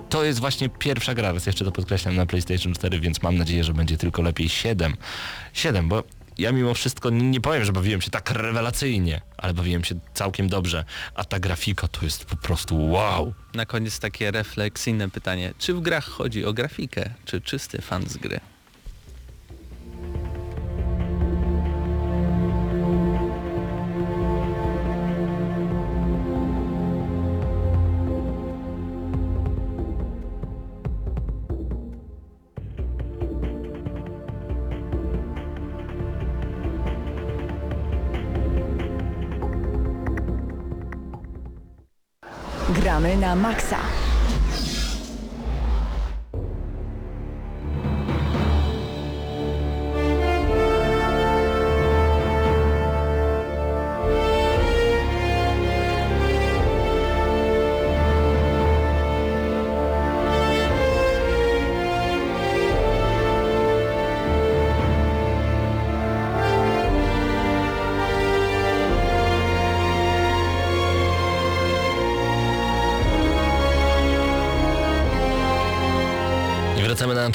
[0.09, 3.63] to jest właśnie pierwsza gra, raz jeszcze to podkreślam, na PlayStation 4, więc mam nadzieję,
[3.63, 4.93] że będzie tylko lepiej 7.
[5.53, 6.03] 7, bo
[6.37, 10.85] ja mimo wszystko nie powiem, że bawiłem się tak rewelacyjnie, ale bawiłem się całkiem dobrze,
[11.15, 13.33] a ta grafika to jest po prostu wow.
[13.53, 15.53] Na koniec takie refleksyjne pytanie.
[15.57, 18.39] Czy w grach chodzi o grafikę, czy czysty fan z gry?
[43.01, 44.00] Gramy na maksa.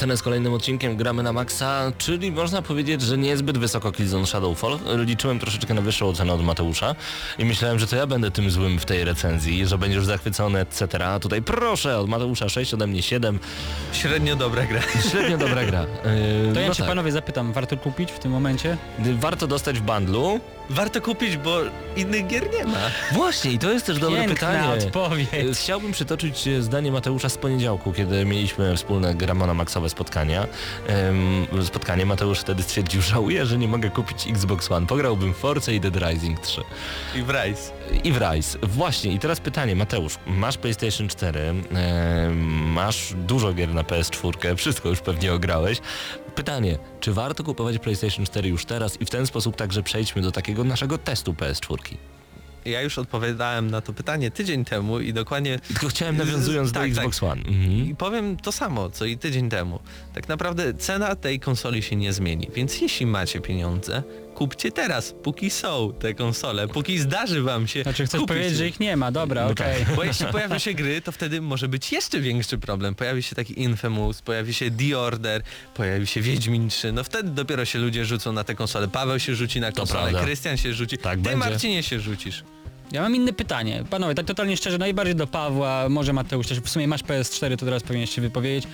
[0.07, 4.79] Antenę z kolejnym odcinkiem Gramy na Maxa, czyli można powiedzieć, że niezbyt wysoko Killzone Shadowfall.
[5.05, 6.95] Liczyłem troszeczkę na wyższą ocenę od Mateusza
[7.37, 11.05] i myślałem, że to ja będę tym złym w tej recenzji, że będziesz zachwycony, etc.
[11.05, 13.39] A tutaj proszę, od Mateusza 6, ode mnie 7.
[13.93, 14.81] Średnio dobra gra.
[15.11, 15.85] Średnio dobra gra.
[16.47, 16.89] Yy, To ja no się tak.
[16.89, 18.77] panowie zapytam, warto kupić w tym momencie?
[19.19, 20.39] Warto dostać w bundlu.
[20.69, 21.59] Warto kupić, bo
[21.95, 22.77] innych gier nie ma.
[23.11, 24.85] Właśnie, i to jest też dobre Piękna pytanie.
[24.85, 25.27] odpowiedź.
[25.33, 30.47] E, Chciałbym przytoczyć e, zdanie Mateusza z poniedziałku, kiedy mieliśmy wspólne Gramona Maxowe spotkania.
[31.63, 34.87] Spotkanie Mateusz wtedy stwierdził, żałuję, że nie mogę kupić Xbox One.
[34.87, 36.61] Pograłbym w Force i Dead Rising 3.
[37.15, 37.71] I w Rise.
[38.03, 38.59] I w Rise.
[38.63, 42.37] Właśnie, i teraz pytanie, Mateusz, masz PlayStation 4, em,
[42.71, 45.81] masz dużo gier na PS4, wszystko już pewnie ograłeś.
[46.35, 50.31] Pytanie, czy warto kupować PlayStation 4 już teraz i w ten sposób także przejdźmy do
[50.31, 51.77] takiego naszego testu PS4?
[52.67, 56.89] Ja już odpowiadałem na to pytanie tydzień temu i dokładnie Tylko chciałem nawiązując do Tak,
[56.89, 56.97] tak.
[56.97, 57.41] Xbox One.
[57.41, 57.71] Mhm.
[57.89, 59.79] I powiem to samo, co i tydzień temu.
[60.13, 64.03] Tak naprawdę cena tej konsoli się nie zmieni, więc jeśli macie pieniądze,
[64.35, 68.57] kupcie teraz, póki są te konsole, póki zdarzy wam się Znaczy chcesz kupić powiedzieć, je.
[68.57, 69.85] że ich nie ma, dobra, No okej.
[69.95, 72.95] Bo jeśli pojawią się gry, to wtedy może być jeszcze większy problem.
[72.95, 75.41] Pojawi się taki Infamous, pojawi się The Order,
[75.75, 78.87] pojawi się Wiedźmin 3, no wtedy dopiero się ludzie rzucą na te konsole.
[78.87, 80.21] Paweł się rzuci na konsolę.
[80.23, 81.37] Krystian się rzuci, Tak ty będzie.
[81.37, 82.43] Marcinie się rzucisz.
[82.91, 83.83] Ja mam inne pytanie.
[83.89, 87.65] Panowie, tak totalnie szczerze, najbardziej do Pawła, może Mateusz też, w sumie masz PS4, to
[87.65, 88.67] teraz powinieneś się wypowiedzieć.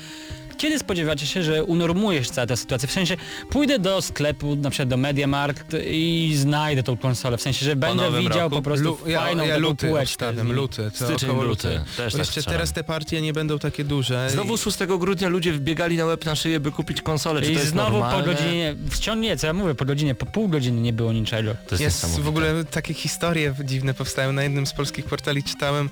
[0.58, 2.88] Kiedy spodziewacie się, że unormujesz całą tę sytuację?
[2.88, 3.18] W sensie,
[3.50, 8.12] pójdę do sklepu, na przykład do Mediamarkt i znajdę tą konsolę, w sensie, że będę
[8.12, 8.56] widział roku?
[8.56, 10.92] po prostu Lu, ja, fajną ja taką luty obstawiam, luty.
[11.00, 11.70] To Styczeń, około luty.
[11.70, 11.86] luty.
[11.98, 14.30] Też tak teraz te partie nie będą takie duże.
[14.30, 17.42] Znowu 6 grudnia ludzie wbiegali na łeb na szyję, by kupić konsolę.
[17.42, 18.24] Czy I to jest znowu normalne?
[18.24, 21.56] po godzinie, wciąż nie, co ja mówię, po godzinie, po pół godziny nie było niczego.
[21.68, 24.34] To jest, Jest w ogóle takie historie dziwne powstają.
[24.34, 25.90] Na jednym z polskich portali czytałem,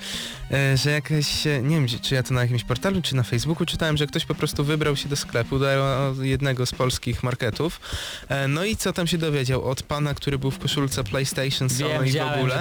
[0.51, 3.66] e, że jakaś, e, nie wiem czy ja to na jakimś portalu, czy na Facebooku
[3.66, 5.67] czytałem, że ktoś po prostu wybrał się do sklepu, do
[6.21, 7.79] jednego z polskich marketów.
[8.29, 12.09] E, No i co tam się dowiedział od pana, który był w koszulce PlayStation, Sony
[12.09, 12.55] i w ogóle.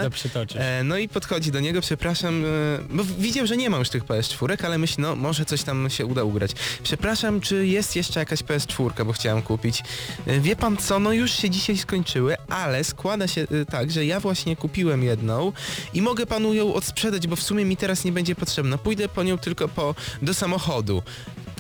[0.61, 2.49] E, No i podchodzi do niego, przepraszam, e,
[2.91, 6.07] bo widział, że nie ma już tych PS4, ale myśli, no może coś tam się
[6.07, 6.51] uda ugrać.
[6.83, 9.83] Przepraszam, czy jest jeszcze jakaś PS4, bo chciałem kupić.
[10.27, 14.07] E, Wie pan co, no już się dzisiaj skończyły, ale składa się e, tak, że
[14.07, 15.53] ja właśnie kupiłem jedną
[15.95, 18.79] i mogę panu ją odsprzedać, bo w sumie mi teraz nie będzie potrzebna.
[18.79, 21.03] Pójdę po nią tylko po, do samochodu.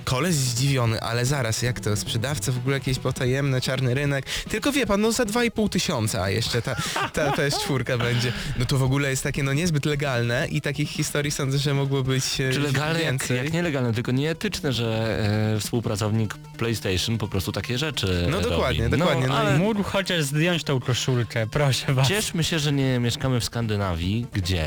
[0.04, 4.24] Koleś zdziwiony, ale zaraz, jak to, sprzedawca w ogóle jakieś potajemne, czarny rynek.
[4.48, 6.74] Tylko wie pan, no za 2,5 tysiąca, a jeszcze ta,
[7.12, 8.32] ta PS4 będzie.
[8.58, 12.02] No to w ogóle jest takie no niezbyt legalne i takich historii sądzę, że mogło
[12.02, 13.36] być e, Czy legalne, jak, więcej.
[13.36, 15.18] jak nielegalne, tylko nieetyczne, że
[15.56, 18.98] e, współpracownik PlayStation po prostu takie rzeczy No dokładnie, robi.
[18.98, 22.08] dokładnie, no ale Mógł chociaż zdjąć tą koszulkę, proszę was.
[22.08, 24.66] cieszmy się, że nie mieszkamy w Skandynawii, gdzie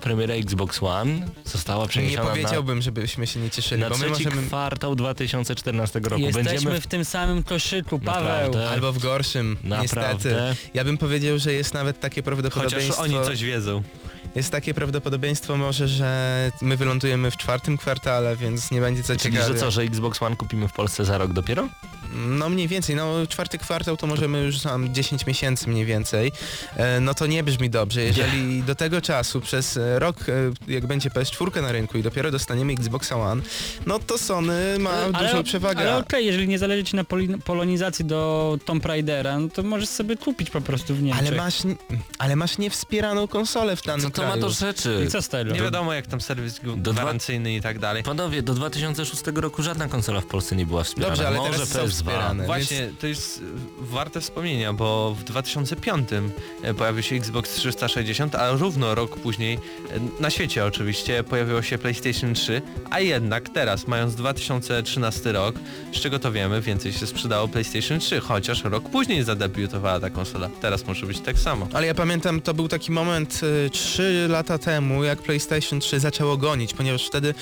[0.00, 4.08] premiera Xbox One została Nie przeniesiona powiedziałbym, żebyśmy się nie cieszyli, na, na bo my
[4.08, 4.42] możemy...
[4.84, 6.18] kwartał 2014 roku.
[6.18, 8.24] Jesteśmy Będziemy w tym samym koszyku, Paweł.
[8.24, 8.68] Naprawdę.
[8.68, 9.96] Albo w gorszym, niestety.
[9.96, 10.56] Naprawdę.
[10.74, 13.02] Ja bym powiedział, że jest nawet takie Chociaż prawdopodobieństwo...
[13.02, 13.82] oni coś wiedzą.
[14.34, 19.34] Jest takie prawdopodobieństwo może, że my wylądujemy w czwartym kwartale, więc nie będzie co Czyli,
[19.34, 19.52] ciekawe.
[19.54, 21.68] że co, że Xbox One kupimy w Polsce za rok dopiero?
[22.14, 26.32] No mniej więcej, no czwarty kwartał to możemy już tam 10 miesięcy mniej więcej.
[26.76, 28.02] E, no to nie brzmi dobrze.
[28.04, 32.30] Jeżeli do tego czasu przez e, rok, e, jak będzie PS4 na rynku i dopiero
[32.30, 33.42] dostaniemy Xbox One,
[33.86, 35.80] no to Sony ma dużą przewagę.
[35.80, 39.88] Ale okej, jeżeli nie zależy ci na poli- polonizacji do Tomb Raidera, no to możesz
[39.88, 41.26] sobie kupić po prostu w Niemczech.
[41.28, 41.58] ale masz,
[42.18, 44.42] ale masz niewspieraną konsolę w danym Co to ma kraju.
[44.42, 45.02] do rzeczy?
[45.06, 45.52] I co z tego?
[45.52, 48.02] Nie wiadomo jak tam serwis gwarancyjny i tak dalej.
[48.02, 51.14] Panowie, do 2006 roku żadna konsola w Polsce nie była wspierana.
[51.14, 52.03] Dobrze, ale Może teraz są PS2.
[52.04, 52.46] Wspierane.
[52.46, 53.42] Właśnie, to jest e,
[53.78, 56.08] warte wspomnienia, bo w 2005
[56.62, 61.78] e, pojawił się Xbox 360, a równo rok później, e, na świecie oczywiście, pojawiło się
[61.78, 65.54] PlayStation 3, a jednak teraz, mając 2013 rok,
[65.92, 70.50] z czego to wiemy, więcej się sprzedało PlayStation 3, chociaż rok później zadebiutowała ta konsola.
[70.60, 71.68] Teraz może być tak samo.
[71.72, 76.36] Ale ja pamiętam, to był taki moment y, 3 lata temu, jak PlayStation 3 zaczęło
[76.36, 77.34] gonić, ponieważ wtedy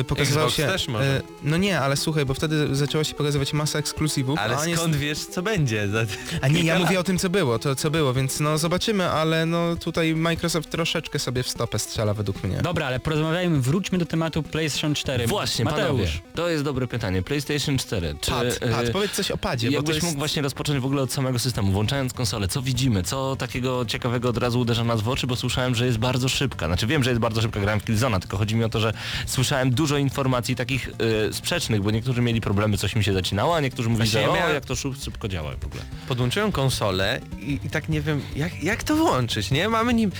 [0.00, 0.66] y, pokazywał Xbox się...
[0.66, 1.18] też może.
[1.18, 5.18] y, no nie, ale słuchaj, bo wtedy zaczęła się pokazywać masa ekskluzywów, Ale skąd wiesz
[5.18, 5.88] co będzie?
[5.88, 6.00] Za...
[6.40, 9.46] a nie, ja mówię o tym, co było, to co było, więc no zobaczymy, ale
[9.46, 12.56] no tutaj Microsoft troszeczkę sobie w stopę strzela według mnie.
[12.62, 15.26] Dobra, ale porozmawiajmy, wróćmy do tematu PlayStation 4.
[15.26, 15.86] Właśnie, Mateusz.
[15.86, 17.22] panowie, to jest dobre pytanie.
[17.22, 18.14] PlayStation 4.
[18.20, 20.06] Czy, Pad, pad, e, powiedz coś o padzie, Jakbyś jest...
[20.06, 24.28] mógł właśnie rozpocząć w ogóle od samego systemu, włączając konsolę, co widzimy, co takiego ciekawego
[24.28, 26.66] od razu uderza nas w oczy, bo słyszałem, że jest bardzo szybka.
[26.66, 28.92] Znaczy wiem, że jest bardzo szybka, grałem w Killzona, tylko chodzi mi o to, że
[29.26, 30.90] słyszałem dużo informacji takich
[31.28, 34.26] e, sprzecznych, bo niektórzy mieli problemy, coś im się zacinało, a niektórzy mówili, Właśnie że
[34.26, 35.82] ja o, miałem- jak to szyb- szybko działa w ogóle.
[36.08, 39.68] podłączyłem konsolę i, i tak nie wiem, jak, jak to włączyć, nie?
[39.68, 40.12] Mamy nim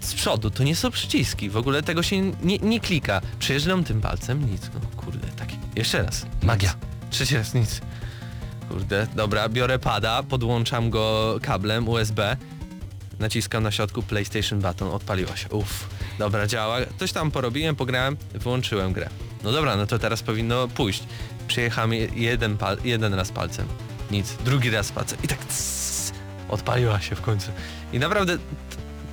[0.00, 3.20] z przodu, to nie są przyciski, w ogóle tego się nie, nie klika.
[3.38, 5.56] Przejeżdżam tym palcem, nic, no kurde, taki.
[5.76, 6.26] Jeszcze raz.
[6.42, 6.74] Magia.
[7.10, 7.80] Trzeci raz nic.
[8.68, 12.36] Kurde, dobra, biorę pada, podłączam go kablem USB,
[13.18, 15.48] naciskam na środku PlayStation button, odpaliło się.
[15.48, 16.76] Uff, dobra, działa.
[16.98, 19.08] Coś tam porobiłem, pograłem, wyłączyłem grę.
[19.44, 21.02] No dobra, no to teraz powinno pójść.
[21.54, 23.66] Przyjechałem je- jeden, pal, jeden raz palcem.
[24.10, 24.36] Nic.
[24.44, 25.18] Drugi raz palcem.
[25.24, 26.12] I tak tss,
[26.48, 27.50] odpaliła się w końcu.
[27.92, 28.38] I naprawdę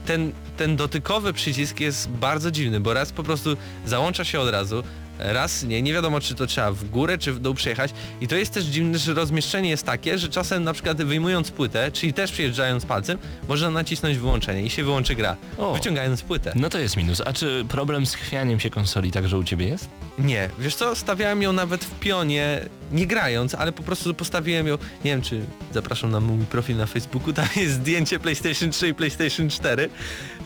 [0.05, 4.83] ten, ten dotykowy przycisk jest bardzo dziwny, bo raz po prostu załącza się od razu,
[5.20, 7.91] raz nie, nie wiadomo czy to trzeba w górę czy w dół przejechać
[8.22, 11.91] i to jest też dziwne, że rozmieszczenie jest takie, że czasem na przykład wyjmując płytę,
[11.91, 15.74] czyli też przyjeżdżając palcem, można nacisnąć wyłączenie i się wyłączy gra, O.
[15.74, 16.51] wyciągając płytę.
[16.55, 17.22] No to jest minus.
[17.26, 19.89] A czy problem z chwianiem się konsoli także u ciebie jest?
[20.20, 22.61] Nie, wiesz co, stawiałem ją nawet w pionie,
[22.91, 25.41] nie grając, ale po prostu postawiłem ją, nie wiem czy
[25.73, 29.89] zapraszam na mój profil na Facebooku, tam jest zdjęcie PlayStation 3 i PlayStation 4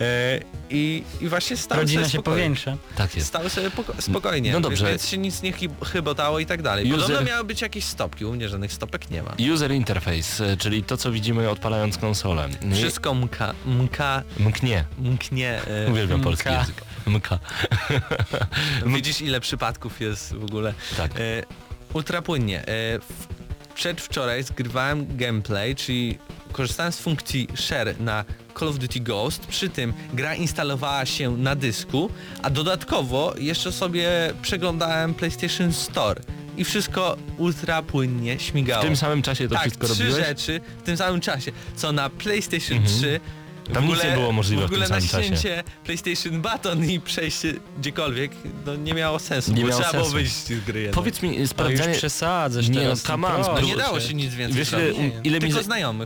[0.01, 0.39] e,
[0.69, 2.37] i, i właśnie stałem Rodzina sobie się spokojnie.
[2.43, 2.77] powiększa.
[2.95, 3.27] Tak jest.
[3.27, 4.85] Stały sobie poko- spokojnie, No dobrze.
[4.87, 6.85] więc się nic nie chyb- chybotało i tak dalej.
[6.85, 9.35] User- Podobno miały być jakieś stopki, u mnie żadnych stopek nie ma.
[9.53, 12.49] User interface, e, czyli to co widzimy odpalając konsolę.
[12.63, 14.85] Nie- Wszystko mka, mka, Mknie.
[14.99, 15.61] mknie.
[15.67, 16.59] E, Uwielbiam polski mka.
[16.59, 16.81] język.
[17.05, 17.39] Mka.
[18.95, 20.73] widzisz ile przypadków jest w ogóle.
[20.97, 21.11] Tak.
[21.15, 21.43] E,
[21.93, 22.67] ultra płynnie.
[22.67, 22.99] E,
[23.75, 26.17] przedwczoraj zgrywałem gameplay, czyli
[26.51, 28.25] korzystałem z funkcji share na
[28.59, 32.09] Call of Duty Ghost, przy tym gra instalowała się na dysku,
[32.41, 34.09] a dodatkowo jeszcze sobie
[34.41, 36.21] przeglądałem PlayStation Store
[36.57, 38.83] i wszystko ultra płynnie śmigało.
[38.83, 40.25] W tym samym czasie to tak, wszystko trzy robiłeś?
[40.27, 42.97] rzeczy w tym samym czasie, co na PlayStation Mhm.
[42.99, 43.19] 3
[43.73, 45.17] Tam w nic ogóle, nie było możliwe w w ogóle tym samym czasie.
[45.31, 48.31] naciśnięcie PlayStation Button i przejście gdziekolwiek
[48.65, 50.15] no nie miało sensu, Nie bo miało trzeba było sensu.
[50.17, 50.79] wyjść z gry.
[50.81, 50.95] jednak.
[50.95, 51.95] Powiedz mi, No już sprawdzanie...
[51.95, 53.03] przesadzasz Nie, teraz.
[53.03, 54.91] no, come on, no nie dało się nic więcej Wiesz, ile,
[55.23, 55.53] ile, mi,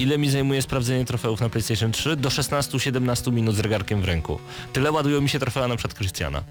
[0.04, 2.16] ile mi zajmuje sprawdzenie trofeów na PlayStation 3?
[2.16, 4.40] Do 16-17 minut z zegarkiem w ręku.
[4.74, 6.44] Tyle ładują mi się trofea na przykład Christiana.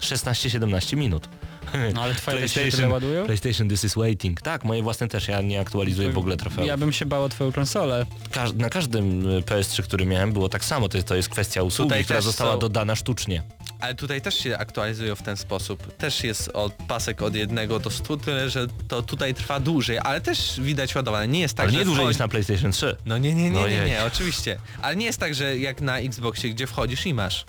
[0.00, 1.28] 16-17 minut.
[1.94, 3.24] No ale twoje też się PlayStation, ładują?
[3.26, 4.40] PlayStation This is Waiting.
[4.40, 6.66] Tak, moje własne też, ja nie aktualizuję w ogóle trofeów.
[6.66, 8.06] Ja bym się bał o twoją konsolę.
[8.30, 11.88] Każ- na każdym y, PS3, który miałem było tak samo, to, to jest kwestia usługi,
[11.88, 13.42] Tutaj która została są- dodana sztucznie.
[13.80, 15.96] Ale tutaj też się aktualizują w ten sposób.
[15.96, 20.20] Też jest od pasek od jednego do 100, tyle że to tutaj trwa dłużej, ale
[20.20, 21.32] też widać ładowanie.
[21.32, 22.96] Nie jest tak, Ale że nie dłużej wchodzi- niż na PlayStation 3.
[23.06, 24.58] No nie, nie, nie, nie, nie, oczywiście.
[24.82, 27.44] Ale nie jest tak, że jak na Xboxie, gdzie wchodzisz i masz.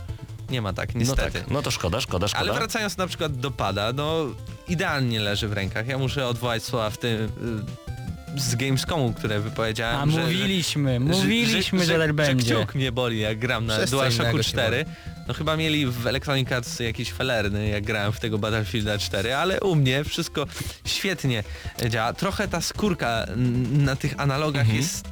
[0.52, 1.32] Nie ma tak, No niestety.
[1.32, 2.44] tak, no to szkoda, szkoda, szkoda.
[2.52, 4.26] Ale wracając na przykład do pada, no
[4.68, 5.88] idealnie leży w rękach.
[5.88, 7.12] Ja muszę odwołać słowa w tym
[8.38, 10.10] y, z Gamescomu, które wypowiedziałem.
[10.10, 12.46] A że, mówiliśmy, mówiliśmy, że, tak będzie.
[12.46, 14.86] Że kciuk mnie boli, jak gram na DualShocku innego się 4.
[15.28, 19.60] No chyba mieli w Electronic Arts jakieś felerny, jak grałem w tego Battlefielda 4, ale
[19.60, 20.46] u mnie wszystko
[20.86, 21.44] świetnie
[21.90, 22.14] działa.
[22.14, 23.26] Trochę ta skórka
[23.72, 24.78] na tych analogach Mhm.
[24.82, 25.06] jest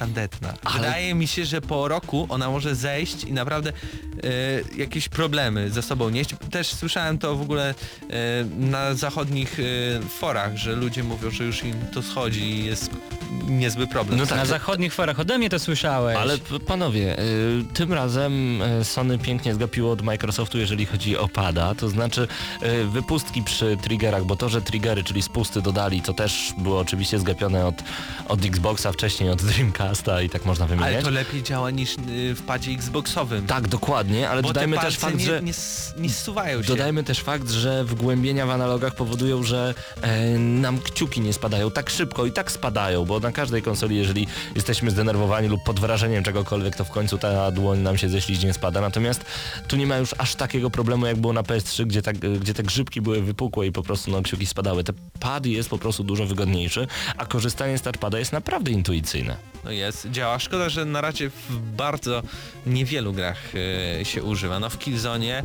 [0.00, 0.54] tandetna.
[0.64, 5.70] Ale- Wydaje mi się, że po roku ona może zejść i naprawdę e, jakieś problemy
[5.70, 6.30] ze sobą nieść.
[6.50, 7.74] Też słyszałem to w ogóle
[8.10, 8.14] e,
[8.58, 9.62] na zachodnich e,
[10.08, 12.90] forach, że ludzie mówią, że już im to schodzi i jest
[13.48, 14.18] niezły problem.
[14.18, 16.16] No tak, Na zachodnich forach ode mnie to słyszałeś.
[16.16, 21.74] Ale panowie, y, tym razem y, Sony pięknie zgapiło od Microsoftu, jeżeli chodzi o pada,
[21.74, 22.28] to znaczy
[22.62, 27.18] y, wypustki przy triggerach, bo to, że triggery, czyli spusty dodali, to też było oczywiście
[27.18, 27.74] zgapione od,
[28.28, 29.42] od Xboxa, wcześniej od
[29.90, 31.04] Dreamcasta i tak można Ale wymieniać.
[31.04, 33.46] to lepiej działa niż y, w padzie Xboxowym.
[33.46, 35.42] Tak, dokładnie, ale bo dodajmy te też fakt, nie, że...
[35.42, 35.52] nie,
[35.96, 36.68] nie zsuwają się.
[36.68, 41.90] Dodajmy też fakt, że wgłębienia w analogach powodują, że e, nam kciuki nie spadają tak
[41.90, 46.76] szybko i tak spadają, bo na każdej konsoli, jeżeli jesteśmy zdenerwowani lub pod wrażeniem czegokolwiek,
[46.76, 48.80] to w końcu ta dłoń nam się ze śliźnie spada.
[48.80, 49.24] Natomiast
[49.68, 52.62] tu nie ma już aż takiego problemu, jak było na PS3, gdzie, tak, gdzie te
[52.62, 54.84] grzybki były wypukłe i po prostu no, kciuki spadały.
[54.84, 56.86] Te pad jest po prostu dużo wygodniejszy,
[57.16, 59.36] a korzystanie z touchpada jest naprawdę intuicyjne.
[59.64, 60.38] No jest, działa.
[60.38, 62.22] Szkoda, że na razie w bardzo
[62.66, 63.38] niewielu grach
[64.00, 64.60] e, się używa.
[64.60, 65.42] No w Killzone, e,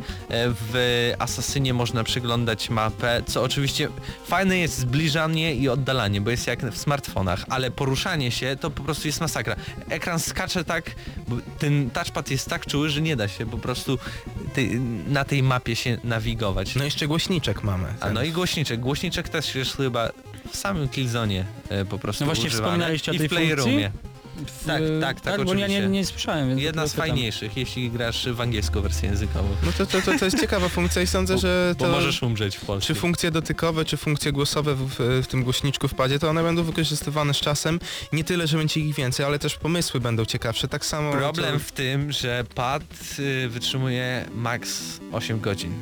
[0.72, 3.88] w Assassinie można przeglądać mapę, co oczywiście
[4.26, 8.82] fajne jest zbliżanie i oddalanie, bo jest jak w smartfonach, ale poruszanie się to po
[8.82, 9.56] prostu jest masakra.
[9.88, 10.90] Ekran skacze tak,
[11.28, 13.98] bo ten touchpad jest tak czuły, że nie da się po prostu
[15.08, 16.74] na tej mapie się nawigować.
[16.74, 17.88] No jeszcze głośniczek mamy.
[18.00, 18.80] A no i głośniczek.
[18.80, 20.10] Głośniczek też jest chyba
[20.52, 22.66] w samym Killzone e, po prostu No właśnie używany.
[22.66, 23.90] wspominaliście o I tej w Playroomie.
[24.36, 25.88] W- tak, tak, tak, tak bo ja nie, oczywiście.
[25.88, 26.48] nie słyszałem.
[26.48, 29.48] Więc Jedna z fajniejszych, jeśli grasz w angielską wersję językową.
[29.66, 31.90] No to, to, to, to jest ciekawa funkcja i sądzę, że Bo to...
[31.90, 32.86] możesz umrzeć w Polsce.
[32.86, 36.62] Czy funkcje dotykowe, czy funkcje głosowe w, w, w tym głośniczku wpadzie, to one będą
[36.62, 37.80] wykorzystywane z czasem.
[38.12, 40.68] Nie tyle, że będzie ich więcej, ale też pomysły będą ciekawsze.
[40.68, 41.12] Tak samo...
[41.12, 42.82] Problem to- w tym, że pad
[43.18, 44.82] y, wytrzymuje max
[45.12, 45.72] 8 godzin.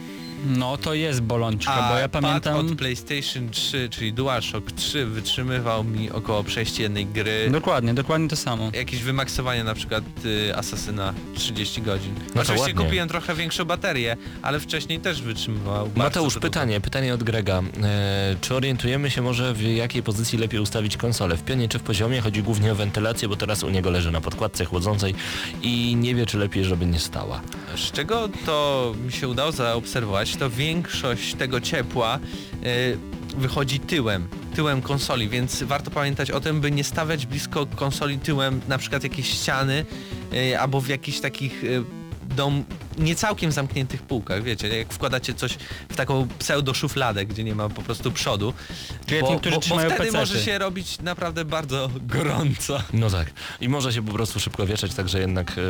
[0.45, 2.57] No to jest bolączka, A bo ja pad pamiętam...
[2.57, 7.51] od PlayStation 3, czyli DualShock 3 wytrzymywał mi około przejścia jednej gry.
[7.51, 8.71] Dokładnie, dokładnie to samo.
[8.75, 12.15] Jakieś wymaksowanie na przykład y, Asasyna 30 godzin.
[12.15, 12.85] to Oczywiście ładnie.
[12.85, 17.63] kupiłem trochę większą baterię, ale wcześniej też wytrzymywał Mateusz, pytanie, pytanie od Grega.
[17.83, 21.37] E, czy orientujemy się może w jakiej pozycji lepiej ustawić konsolę?
[21.37, 22.21] W pionie czy w poziomie?
[22.21, 25.15] Chodzi głównie o wentylację, bo teraz u niego leży na podkładce chłodzącej
[25.63, 27.41] i nie wie, czy lepiej, żeby nie stała.
[27.77, 32.99] Z czego to mi się udało zaobserwować, to większość tego ciepła y,
[33.37, 38.61] wychodzi tyłem, tyłem konsoli, więc warto pamiętać o tym, by nie stawiać blisko konsoli tyłem
[38.69, 39.85] na przykład jakieś ściany
[40.33, 41.85] y, albo w jakichś takich y,
[42.37, 42.65] dom
[42.99, 47.69] nie całkiem zamkniętych półkach, wiecie, jak wkładacie coś w taką pseudo szufladę, gdzie nie ma
[47.69, 48.53] po prostu przodu,
[49.07, 50.13] Czyli bo, bo, bo wtedy pecety.
[50.13, 52.81] może się robić naprawdę bardzo gorąco.
[52.93, 53.31] No tak.
[53.61, 55.63] I może się po prostu szybko wieszać, także jednak e,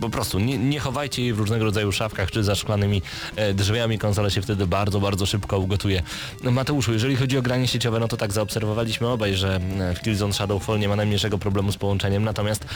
[0.00, 3.02] po prostu nie, nie chowajcie jej w różnego rodzaju szafkach czy za szklanymi
[3.36, 3.98] e, drzwiami.
[3.98, 6.02] Konsola się wtedy bardzo, bardzo szybko ugotuje.
[6.42, 10.00] No, Mateuszu, jeżeli chodzi o granie sieciowe, no to tak zaobserwowaliśmy obaj, że e, w
[10.00, 12.24] Killzone Shadowfall nie ma najmniejszego problemu z połączeniem.
[12.24, 12.66] Natomiast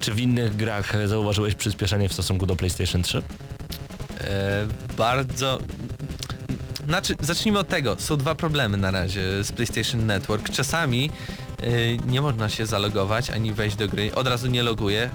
[0.00, 3.07] czy w innych grach zauważyłeś przyspieszenie w stosunku do PlayStation 3?
[3.14, 5.58] E, bardzo...
[6.86, 7.96] Znaczy, zacznijmy od tego.
[7.98, 10.50] Są dwa problemy na razie z PlayStation Network.
[10.50, 11.10] Czasami
[11.62, 14.14] e, nie można się zalogować ani wejść do gry.
[14.14, 15.10] Od razu nie loguję.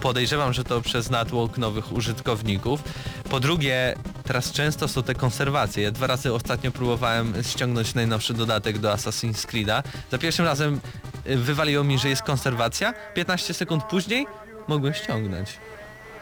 [0.00, 2.82] Podejrzewam, że to przez natłok nowych użytkowników.
[3.30, 3.94] Po drugie,
[4.24, 5.82] teraz często są te konserwacje.
[5.82, 9.82] Ja dwa razy ostatnio próbowałem ściągnąć najnowszy dodatek do Assassin's Creed'a.
[10.10, 10.80] Za pierwszym razem
[11.24, 12.94] e, wywaliło mi, że jest konserwacja.
[13.14, 14.26] 15 sekund później
[14.68, 15.58] mogłem ściągnąć.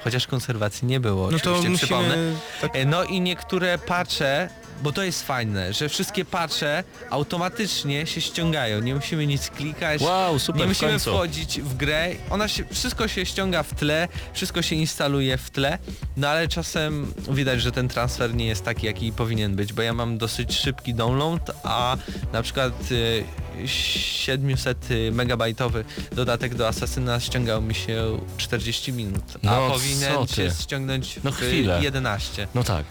[0.05, 2.09] Chociaż konserwacji nie było, No to oczywiście przypomnę.
[2.09, 2.37] musimy...
[2.61, 4.49] Tak, E, No i niektóre patche,
[4.85, 8.81] bo to jest fajne, że wszystkie patche automatycznie się ściągają.
[8.81, 10.01] Nie musimy nic klikać.
[10.03, 11.11] Wow, super, nie w musimy końcu.
[11.11, 12.11] wchodzić w grę.
[12.31, 15.79] Ona się, wszystko się ściąga w tle, wszystko się instaluje w tle,
[16.17, 19.93] no ale czasem widać, że ten transfer nie jest taki, jaki powinien być, bo ja
[19.93, 21.97] mam dosyć szybki download, a
[22.33, 23.25] na przykład y,
[23.67, 31.21] 700 megabajtowy dodatek do Asasyna ściągał mi się 40 minut, a No powinien się ściągnąć
[31.25, 31.81] No w chwilę.
[31.83, 32.49] 11.
[32.55, 32.85] No tak.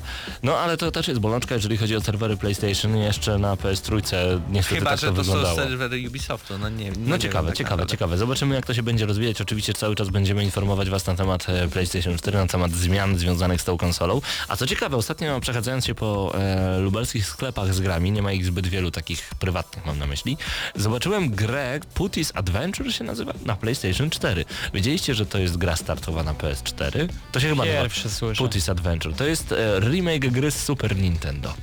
[0.44, 2.98] No ale to też jest bolączka, jeżeli chodzi o serwery PlayStation.
[2.98, 4.02] Jeszcze na PS3
[4.50, 5.56] niestety Chyba, tak że to, to wyglądało.
[5.56, 7.92] są serwery Ubisoftu, no nie no No nie ciekawe, wiem, tak ciekawe, naprawdę.
[7.92, 8.18] ciekawe.
[8.18, 9.42] Zobaczymy jak to się będzie rozwijać.
[9.42, 13.62] Oczywiście cały czas będziemy informować Was na temat e, PlayStation 4, na temat zmian związanych
[13.62, 14.22] z tą konsolą.
[14.48, 18.46] A co ciekawe, ostatnio przechadzając się po e, lubelskich sklepach z grami, nie ma ich
[18.46, 20.38] zbyt wielu takich prywatnych mam na myśli,
[20.76, 24.46] zobaczyłem grę Putty's Adventure się nazywa na PlayStation 4.
[24.74, 27.08] Wiedzieliście, że to jest gra startowa na PS4?
[27.32, 28.44] To się chyba Pierwsze nazywa słyszę.
[28.44, 29.16] Putty's Adventure.
[29.16, 31.54] To jest e, remake gry z Super Nintendo.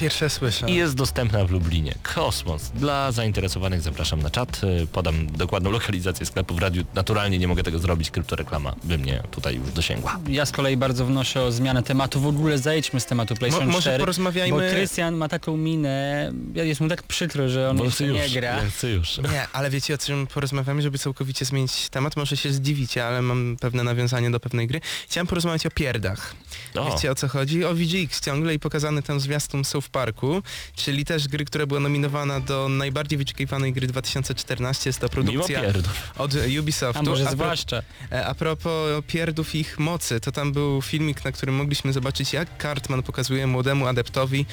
[0.00, 0.70] Pierwsze słyszę.
[0.70, 1.94] I jest dostępna w Lublinie.
[2.14, 2.70] Kosmos.
[2.74, 4.60] Dla zainteresowanych zapraszam na czat.
[4.82, 6.84] Y, Podam dokładną lokalizację sklepu w radiu.
[6.94, 10.18] Naturalnie nie mogę tego zrobić, kryptoreklama by mnie tutaj już dosięgła.
[10.28, 12.20] Ja z kolei bardzo wnoszę o zmianę tematu.
[12.20, 14.04] W ogóle zejdźmy z tematu PlayStation Mo- może 4.
[14.04, 18.12] porozmawiajmy- Bo Krystian ma taką minę, jest mu tak przykro, że on Bo jeszcze chcę
[18.14, 18.60] nie już, gra.
[18.82, 19.18] już.
[19.18, 22.16] Nie, ale wiecie o czym porozmawiamy, żeby całkowicie zmienić temat?
[22.16, 24.80] Może się zdziwicie, ale mam pewne nawiązanie do pewnej gry.
[25.08, 26.34] Chciałem porozmawiać o pierdach.
[26.74, 27.64] O, Wiecie o co chodzi?
[27.64, 30.42] O VGX ciągle i pokazany tam zwiastun South Parku,
[30.76, 34.88] czyli też gry, która była nominowana do najbardziej wyczekiwanej gry 2014.
[34.90, 35.62] Jest to produkcja
[36.18, 36.98] od Ubisoftu.
[37.00, 37.82] A może pro- zwłaszcza.
[38.12, 38.72] E, A propos
[39.06, 43.46] pierdów i ich mocy, to tam był filmik, na którym mogliśmy zobaczyć, jak Cartman pokazuje
[43.46, 44.46] młodemu adeptowi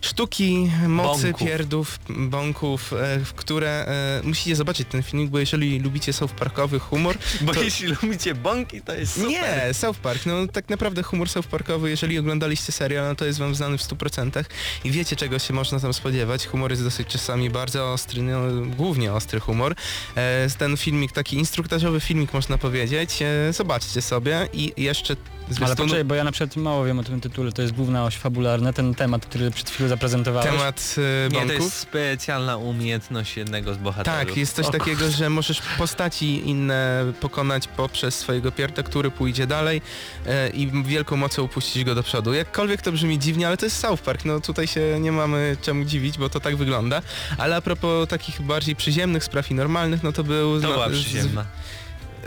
[0.00, 1.48] sztuki mocy Bąków.
[1.48, 6.78] pierdów, bąków, e, w które e, musicie zobaczyć ten filmik, bo jeżeli lubicie South Parkowy
[6.78, 9.30] humor, Bo to- jeśli lubicie bąki, to jest super.
[9.30, 13.38] nie, South Park, no tak naprawdę humor South Parkowy, jeżeli oglądaliście serial, no to jest
[13.38, 14.44] wam znany w 100%
[14.84, 16.46] i wiecie czego się można tam spodziewać.
[16.46, 18.40] Humor jest dosyć czasami bardzo ostry, no,
[18.76, 19.74] głównie ostry humor.
[20.16, 25.88] E, ten filmik, taki instruktażowy filmik można powiedzieć, e, zobaczcie sobie i jeszcze Ale zwiastunu
[25.88, 28.72] poczekaj, bo ja na przykład mało wiem o tym tytule, to jest główna oś fabularna,
[28.72, 30.50] ten temat, który przed chwilą zaprezentowałeś.
[30.50, 30.94] temat
[31.26, 34.20] e, Nie, to jest specjalna umiejętność jednego z bohaterów.
[34.20, 39.46] Tak, jest coś O, takiego, że możesz postaci inne pokonać poprzez swojego pierda, który pójdzie
[39.46, 39.82] dalej
[40.26, 42.34] e, i wielką mocą upuścić go do przodu.
[42.34, 45.84] Jakkolwiek to brzmi dziwnie, ale to jest South Park, no tutaj się nie mamy czemu
[45.84, 47.02] dziwić, bo to tak wygląda.
[47.38, 50.60] Ale a propos takich bardziej przyziemnych spraw i normalnych, no to był...
[50.60, 51.46] To no, była przyziemna.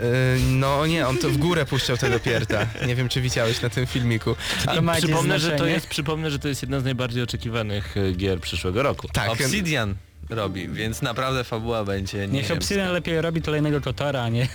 [0.50, 2.66] no nie, on to w górę puszczał tego pierda.
[2.86, 4.36] Nie wiem, czy widziałeś na tym filmiku.
[4.66, 8.40] Jakieś przypomnę, że to jest, przypomnę, że to jest jedna z najbardziej oczekiwanych e, gier
[8.40, 9.08] przyszłego roku.
[9.12, 9.94] Tak, Obsidian
[10.30, 14.48] robi, więc naprawdę fabuła będzie nie Niech Obsidian lepiej robi kolejnego Kotora, a nie...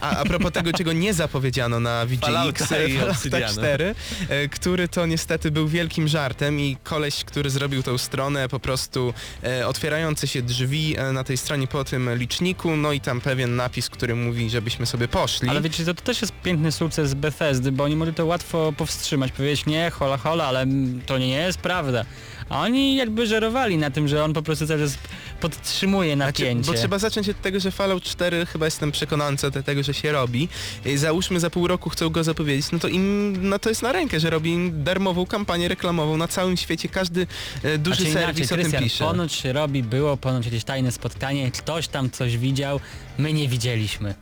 [0.00, 3.52] A, a propos tego, czego nie zapowiedziano na VGX, Fallouta i Fallouta Obsidianu.
[3.52, 3.94] 4,
[4.28, 9.14] e, który to niestety był wielkim żartem i koleś, który zrobił tą stronę, po prostu
[9.44, 13.56] e, otwierające się drzwi e, na tej stronie po tym liczniku, no i tam pewien
[13.56, 15.48] napis, który mówi, żebyśmy sobie poszli.
[15.48, 19.32] Ale wiecie, to, to też jest piękny sukces Bethesdy, bo oni mogli to łatwo powstrzymać,
[19.32, 20.66] powiedzieć nie, hola hola, ale
[21.06, 22.04] to nie jest prawda.
[22.48, 24.98] A oni jakby żerowali na tym, że on po prostu cały czas
[25.40, 26.72] podtrzymuje Znaczy, napięcie.
[26.72, 29.94] bo trzeba zacząć od tego, że Fallout 4 chyba jestem przekonany co do tego, że
[29.94, 30.48] się robi.
[30.86, 33.92] I załóżmy za pół roku chcą go zapowiedzieć, no to im no to jest na
[33.92, 36.88] rękę, że robi im darmową kampanię reklamową na całym świecie.
[36.88, 37.26] Każdy
[37.62, 39.04] e, duży Znaczy inaczej, serwis o tym pisze.
[39.04, 42.80] ponoć się robi, było ponoć jakieś tajne spotkanie, ktoś tam coś widział,
[43.18, 44.14] my nie widzieliśmy.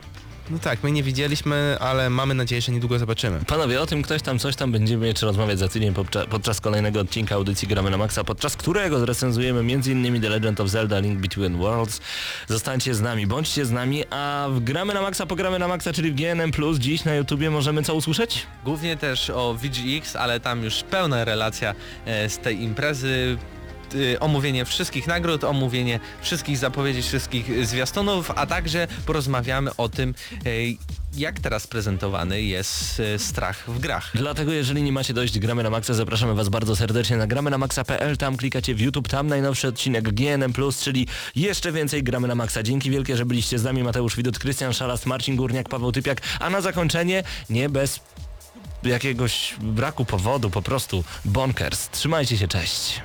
[0.51, 3.41] No tak, my nie widzieliśmy, ale mamy nadzieję, że niedługo zobaczymy.
[3.47, 7.01] Panowie, o tym ktoś tam coś tam będziemy jeszcze rozmawiać za tydzień podczas, podczas kolejnego
[7.01, 10.21] odcinka audycji Gramy na Maxa, podczas którego zrecenzujemy m.in.
[10.21, 12.01] The Legend of Zelda Link Between Worlds.
[12.49, 16.13] Zostańcie z nami, bądźcie z nami, a w Gramy na Maxa, pogramy na Maxa, czyli
[16.13, 18.47] w GNM+, dziś na YouTubie możemy co usłyszeć?
[18.65, 21.75] Głównie też o VGX, ale tam już pełna relacja
[22.07, 23.39] e, z tej imprezy.
[23.95, 30.15] Y, Omówienie wszystkich nagród, omówienie wszystkich zapowiedzi, wszystkich zwiastunów, a także porozmawiamy o tym,
[30.47, 30.51] e,
[31.17, 34.11] jak teraz prezentowany jest e, strach w grach.
[34.15, 37.59] Dlatego jeżeli nie macie dość Gramy na Maxa, zapraszamy Was bardzo serdecznie na gramy na
[37.59, 42.63] maxa.pl, tam klikacie w YouTube, tam najnowszy odcinek GNM+, czyli jeszcze więcej Gramy na Maxa.
[42.63, 46.51] Dzięki wielkie, że byliście z nami, Mateusz Widut, Krystian Szalast, Marcin Górniak, Paweł Typiak, a
[46.51, 48.01] na zakończenie nie bez
[48.85, 51.91] jakiegoś braku powodu po prostu bonkers.
[51.91, 53.01] Trzymajcie się, cześć.